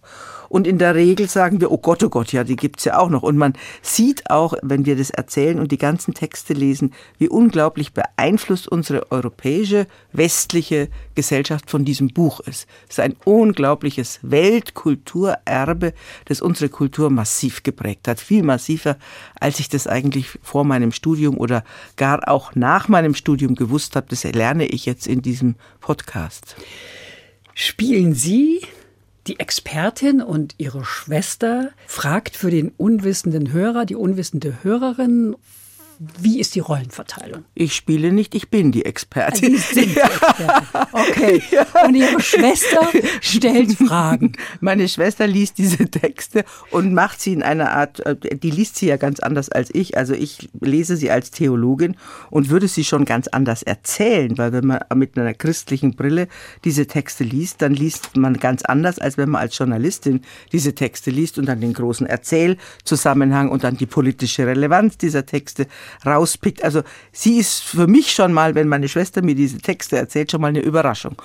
[0.50, 3.10] Und in der Regel sagen wir, oh Gott, oh Gott, ja, die gibt's ja auch
[3.10, 3.24] noch.
[3.24, 7.94] Und man sieht auch, wenn wir das erzählen und die ganzen Texte lesen, wie unglaublich
[7.94, 12.68] beeinflusst unsere europäische, westliche Gesellschaft von diesem Buch ist.
[12.88, 15.94] Es ist ein unglaubliches Weltkulturerbe,
[16.26, 18.20] das unsere Kultur massiv geprägt hat.
[18.20, 18.98] Viel massiver,
[19.40, 21.64] als ich das eigentlich vor meinem Studium oder
[21.96, 24.08] gar auch nach meinem Studium gewusst habe.
[24.10, 26.56] Das lerne ich jetzt in diesem Podcast.
[27.54, 28.62] Spielen Sie
[29.28, 35.36] die Expertin und ihre Schwester fragt für den unwissenden Hörer, die unwissende Hörerin,
[36.00, 37.46] wie ist die Rollenverteilung?
[37.56, 39.56] Ich spiele nicht, ich bin die Expertin.
[39.56, 40.48] Ah, Sie sind die Expertin.
[40.92, 41.42] Okay.
[41.86, 42.88] Und Ihre Schwester
[43.22, 44.34] stellt Fragen.
[44.60, 48.88] Meine Schwester liest diese Texte und macht sie in einer Art, äh, die liest sie
[48.88, 49.98] ja ganz anders als ich.
[49.98, 51.96] Also ich lese sie als Theologin
[52.30, 56.28] und würde sie schon ganz anders erzählen, weil wenn man mit einer christlichen Brille
[56.64, 60.22] diese Texte liest, dann liest man ganz anders, als wenn man als Journalistin
[60.52, 65.68] diese Texte liest und dann den großen Erzählzusammenhang und dann die politische Relevanz dieser Texte
[66.06, 66.64] rauspickt.
[66.64, 70.42] Also sie ist für mich schon mal, wenn meine Schwester mir diese Texte erzählt, schon
[70.42, 71.16] mal eine Überraschung.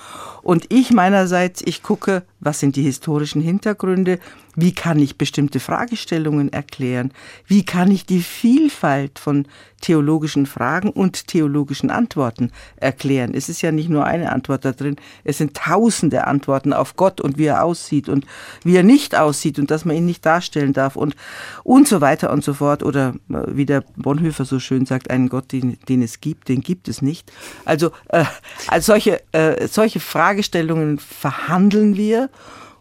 [0.41, 4.19] Und ich meinerseits, ich gucke, was sind die historischen Hintergründe,
[4.55, 7.11] wie kann ich bestimmte Fragestellungen erklären?
[7.47, 9.47] Wie kann ich die Vielfalt von
[9.81, 13.33] theologischen Fragen und theologischen Antworten erklären?
[13.33, 17.19] Es ist ja nicht nur eine Antwort da drin, es sind tausende Antworten auf Gott
[17.19, 18.25] und wie er aussieht und
[18.63, 21.15] wie er nicht aussieht und dass man ihn nicht darstellen darf und,
[21.63, 22.83] und so weiter und so fort.
[22.83, 26.61] Oder äh, wie der Bonhoeffer so schön sagt, einen Gott, den, den es gibt, den
[26.61, 27.31] gibt es nicht.
[27.65, 28.25] Also, äh,
[28.67, 32.29] also solche, äh, solche Fragestellungen verhandeln wir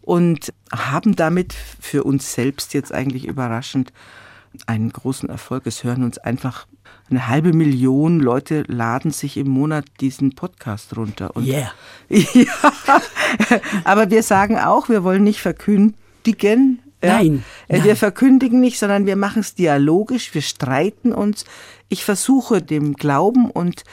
[0.00, 3.92] und haben damit für uns selbst jetzt eigentlich überraschend
[4.66, 5.66] einen großen Erfolg.
[5.66, 6.66] Es hören uns einfach
[7.10, 11.36] eine halbe Million Leute laden sich im Monat diesen Podcast runter.
[11.36, 11.72] Und yeah.
[12.08, 13.02] ja,
[13.84, 16.80] aber wir sagen auch, wir wollen nicht verkündigen.
[17.02, 17.18] Ja.
[17.18, 17.84] Nein, äh, nein.
[17.84, 21.44] Wir verkündigen nicht, sondern wir machen es dialogisch, wir streiten uns.
[21.88, 23.84] Ich versuche dem Glauben und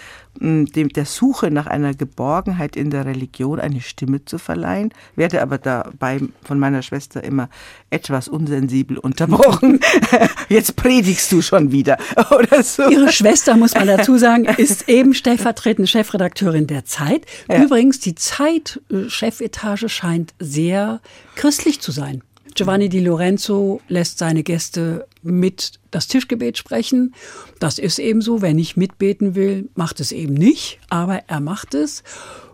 [0.41, 5.57] dem, der Suche nach einer Geborgenheit in der Religion eine Stimme zu verleihen, werde aber
[5.57, 7.49] dabei von meiner Schwester immer
[7.89, 9.81] etwas unsensibel unterbrochen.
[10.49, 11.97] Jetzt predigst du schon wieder
[12.31, 12.89] oder so.
[12.89, 17.25] Ihre Schwester, muss man dazu sagen, ist eben stellvertretende Chefredakteurin der Zeit.
[17.49, 17.61] Ja.
[17.61, 21.01] Übrigens, die Zeit-Chefetage scheint sehr
[21.35, 22.21] christlich zu sein.
[22.59, 27.15] Giovanni Di Lorenzo lässt seine Gäste mit das Tischgebet sprechen.
[27.61, 28.41] Das ist eben so.
[28.41, 32.03] Wer nicht mitbeten will, macht es eben nicht, aber er macht es.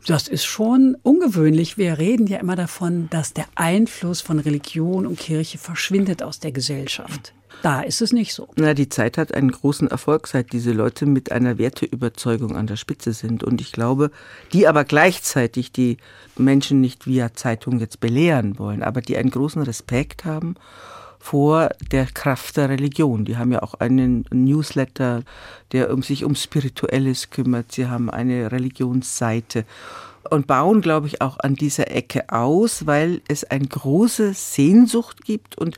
[0.05, 1.79] Das ist schon ungewöhnlich.
[1.79, 6.51] Wir reden ja immer davon, dass der Einfluss von Religion und Kirche verschwindet aus der
[6.51, 7.33] Gesellschaft.
[7.61, 8.47] Da ist es nicht so.
[8.55, 12.75] Na, die Zeit hat einen großen Erfolg, seit diese Leute mit einer Werteüberzeugung an der
[12.75, 13.43] Spitze sind.
[13.43, 14.11] Und ich glaube,
[14.53, 15.97] die aber gleichzeitig die
[16.37, 20.55] Menschen nicht via Zeitung jetzt belehren wollen, aber die einen großen Respekt haben
[21.25, 23.25] vor der Kraft der Religion.
[23.25, 25.23] Die haben ja auch einen Newsletter,
[25.71, 27.71] der um sich um Spirituelles kümmert.
[27.71, 29.65] Sie haben eine Religionsseite
[30.29, 35.57] und bauen, glaube ich, auch an dieser Ecke aus, weil es eine große Sehnsucht gibt
[35.57, 35.77] und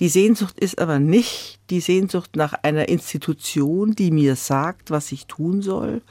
[0.00, 5.26] die Sehnsucht ist aber nicht die Sehnsucht nach einer Institution, die mir sagt, was ich
[5.26, 6.02] tun soll,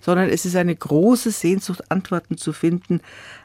[0.00, 3.00] sondern es ist eine große Sehnsucht, Antworten zu finden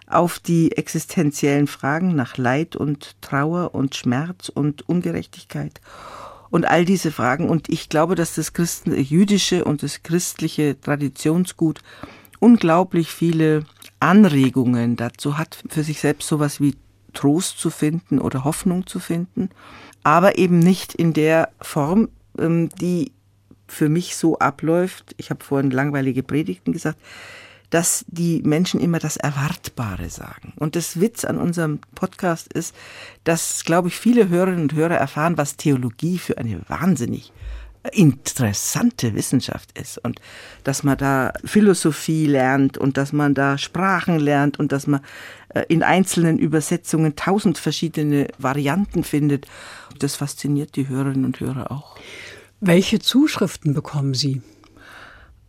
[0.08, 5.82] auf die existenziellen Fragen nach Leid und Trauer und Schmerz und Ungerechtigkeit
[6.50, 7.50] und all diese Fragen.
[7.50, 11.82] Und ich glaube, dass das Christen, jüdische und das christliche Traditionsgut
[12.40, 13.66] unglaublich viele
[14.00, 16.76] Anregungen dazu hat, für sich selbst sowas wie
[17.14, 19.50] Trost zu finden oder Hoffnung zu finden,
[20.06, 23.12] aber eben nicht in der Form, ähm, die
[23.68, 25.16] für mich so abläuft.
[25.18, 27.00] Ich habe vorhin langweilige Predigten gesagt,
[27.72, 30.54] dass die Menschen immer das Erwartbare sagen.
[30.58, 32.76] Und das Witz an unserem Podcast ist,
[33.24, 37.34] dass, glaube ich, viele Hörerinnen und Hörer erfahren, was Theologie für eine wahnsinnig
[37.92, 40.20] interessante Wissenschaft ist und
[40.64, 45.02] dass man da Philosophie lernt und dass man da Sprachen lernt und dass man
[45.50, 49.48] äh, in einzelnen Übersetzungen tausend verschiedene Varianten findet.
[50.00, 51.98] Das fasziniert die Hörerinnen und Hörer auch.
[52.60, 54.42] Welche Zuschriften bekommen Sie?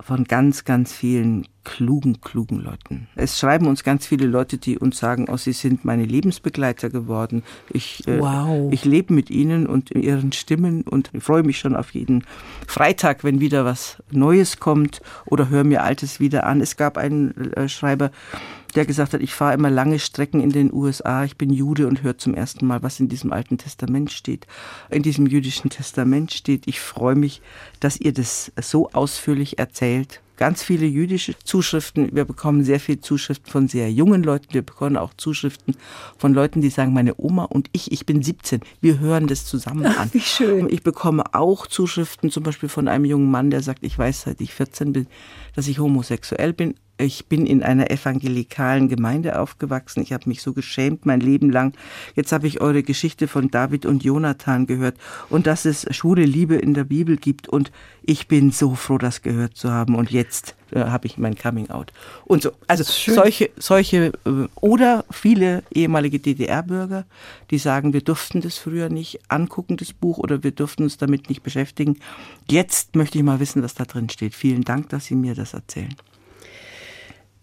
[0.01, 3.09] Von ganz, ganz vielen klugen, klugen Leuten.
[3.17, 7.43] Es schreiben uns ganz viele Leute, die uns sagen, oh, sie sind meine Lebensbegleiter geworden.
[7.71, 8.73] Ich, äh, wow.
[8.73, 12.25] ich lebe mit ihnen und ihren Stimmen und freue mich schon auf jeden
[12.69, 16.61] Freitag, wenn wieder was Neues kommt oder höre mir Altes wieder an.
[16.61, 18.13] Es gab einen äh, Schreiber,
[18.77, 22.05] der gesagt hat, ich fahre immer lange Strecken in den USA, ich bin Jude und
[22.05, 24.47] höre zum ersten Mal, was in diesem Alten Testament steht,
[24.89, 26.69] in diesem jüdischen Testament steht.
[26.69, 27.43] Ich freue mich,
[27.81, 32.15] dass ihr das so ausführlich erzählt ganz viele jüdische Zuschriften.
[32.15, 34.53] Wir bekommen sehr viele Zuschriften von sehr jungen Leuten.
[34.53, 35.75] Wir bekommen auch Zuschriften
[36.19, 39.87] von Leuten, die sagen, meine Oma und ich, ich bin 17, wir hören das zusammen
[39.87, 39.95] an.
[39.99, 40.69] Ach, wie schön.
[40.69, 44.41] Ich bekomme auch Zuschriften zum Beispiel von einem jungen Mann, der sagt, ich weiß, seit
[44.41, 45.07] ich 14 bin,
[45.55, 50.03] dass ich homosexuell bin ich bin in einer evangelikalen Gemeinde aufgewachsen.
[50.03, 51.75] Ich habe mich so geschämt mein Leben lang.
[52.15, 54.97] Jetzt habe ich eure Geschichte von David und Jonathan gehört
[55.29, 57.49] und dass es schwule Liebe in der Bibel gibt.
[57.49, 57.71] Und
[58.03, 59.95] ich bin so froh, das gehört zu haben.
[59.95, 61.93] Und jetzt äh, habe ich mein Coming Out.
[62.25, 62.53] Und so.
[62.67, 67.05] Also solche, solche äh, oder viele ehemalige DDR-Bürger,
[67.51, 71.29] die sagen, wir durften das früher nicht angucken, das Buch, oder wir durften uns damit
[71.29, 71.99] nicht beschäftigen.
[72.51, 74.35] Jetzt möchte ich mal wissen, was da drin steht.
[74.35, 75.95] Vielen Dank, dass Sie mir das erzählen.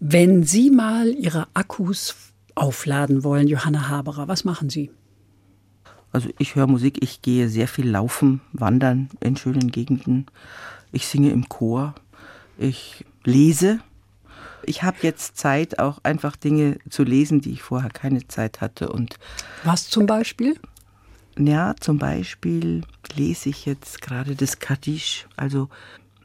[0.06, 4.92] Wenn Sie mal Ihre Akkus aufladen wollen, Johanna Haberer, was machen Sie?
[6.12, 10.26] Also ich höre Musik, ich gehe sehr viel laufen, wandern in schönen Gegenden.
[10.92, 11.96] Ich singe im Chor,
[12.58, 13.80] ich lese.
[14.64, 18.90] Ich habe jetzt Zeit, auch einfach Dinge zu lesen, die ich vorher keine Zeit hatte.
[18.92, 19.16] Und
[19.64, 20.60] Was zum Beispiel?
[21.40, 22.82] Ja, zum Beispiel
[23.16, 25.28] lese ich jetzt gerade das Kaddisch.
[25.38, 25.70] Also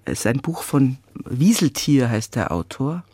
[0.05, 0.97] es ist ein Buch von
[1.31, 3.05] Wieseltier, heißt der Autor.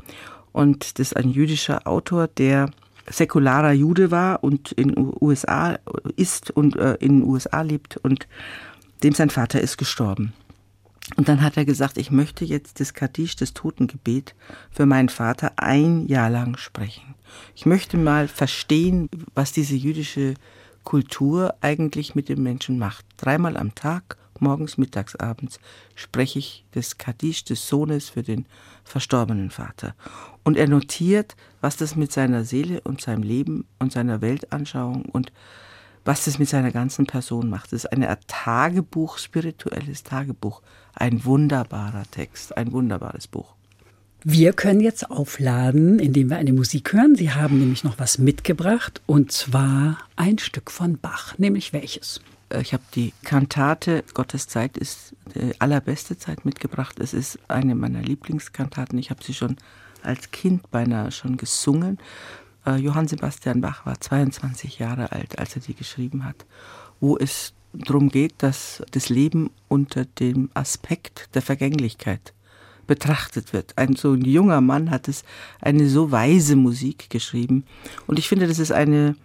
[0.55, 2.71] Und das ist ein jüdischer Autor, der
[3.11, 5.81] säkularer Jude war und in USA
[6.15, 8.29] ist und äh, in den USA lebt und
[9.03, 10.33] dem sein Vater ist gestorben.
[11.17, 14.37] Und dann hat er gesagt, ich möchte jetzt das Kaddisch, das Totengebet,
[14.71, 17.17] für meinen Vater ein Jahr lang sprechen.
[17.57, 20.35] Ich möchte mal verstehen, was diese jüdische
[20.85, 23.05] Kultur eigentlich mit den Menschen macht.
[23.17, 25.59] Dreimal am Tag morgens, mittags, abends
[25.95, 28.47] spreche ich das Kaddisch des Sohnes für den
[28.85, 29.95] verstorbenen Vater.
[30.43, 35.33] Und er notiert, was das mit seiner Seele und seinem Leben und seiner Weltanschauung und
[36.05, 37.73] was das mit seiner ganzen Person macht.
[37.73, 40.61] Es ist ein Tagebuch, spirituelles Tagebuch.
[40.95, 43.55] Ein wunderbarer Text, ein wunderbares Buch.
[44.23, 47.15] Wir können jetzt aufladen, indem wir eine Musik hören.
[47.15, 51.39] Sie haben nämlich noch was mitgebracht und zwar ein Stück von Bach.
[51.39, 52.21] Nämlich welches?
[52.55, 57.01] Äh, ich habe die Kantate Gottes Zeit ist die allerbeste Zeit mitgebracht.
[57.01, 58.99] Es ist eine meiner Lieblingskantaten.
[58.99, 59.57] Ich habe sie schon
[60.03, 61.99] als Kind beinahe schon gesungen.
[62.67, 66.47] Äh, Johann Sebastian Bach war 22 Jahre alt, als er die geschrieben hat,
[67.01, 72.33] wo es darum geht, dass das Leben unter dem Aspekt der Vergänglichkeit
[72.87, 73.77] betrachtet wird.
[73.77, 75.25] Ein so ein junger Mann hat es
[75.61, 77.65] eine so weise Musik geschrieben
[78.07, 79.17] und ich finde, das ist eine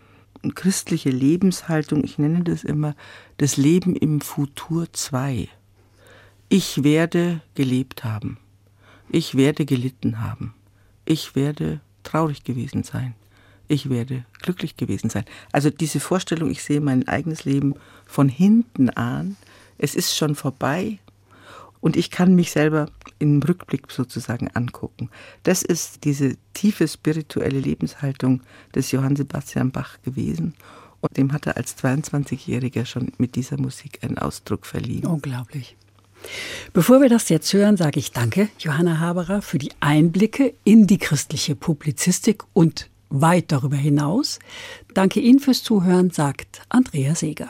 [0.56, 2.96] christliche Lebenshaltung, ich nenne das immer
[3.38, 5.50] das Leben im Futur 2.
[6.50, 8.38] Ich werde gelebt haben.
[9.10, 10.54] Ich werde gelitten haben.
[11.06, 13.16] Ich werde traurig gewesen sein.
[13.68, 15.26] Ich werde glücklich gewesen sein.
[15.52, 17.76] Also diese Vorstellung, ich sehe mein eigenes Leben
[18.06, 19.38] von hinten an.
[19.78, 21.00] Es ist schon vorbei
[21.82, 22.88] und ich kann mich selber
[23.20, 25.10] im Rückblick sozusagen angucken.
[25.44, 28.42] Das ist diese tiefe spirituelle Lebenshaltung
[28.76, 30.56] des Johann Sebastian Bach gewesen.
[31.02, 35.06] Und dem hat er als 22-Jähriger schon mit dieser Musik einen Ausdruck verliehen.
[35.06, 35.78] Unglaublich.
[36.74, 40.98] Bevor wir das jetzt hören, sage ich danke, Johanna Haberer, für die Einblicke in die
[40.98, 44.40] christliche Publizistik und weit darüber hinaus.
[44.94, 47.50] Danke Ihnen fürs Zuhören, sagt Andrea Seeger.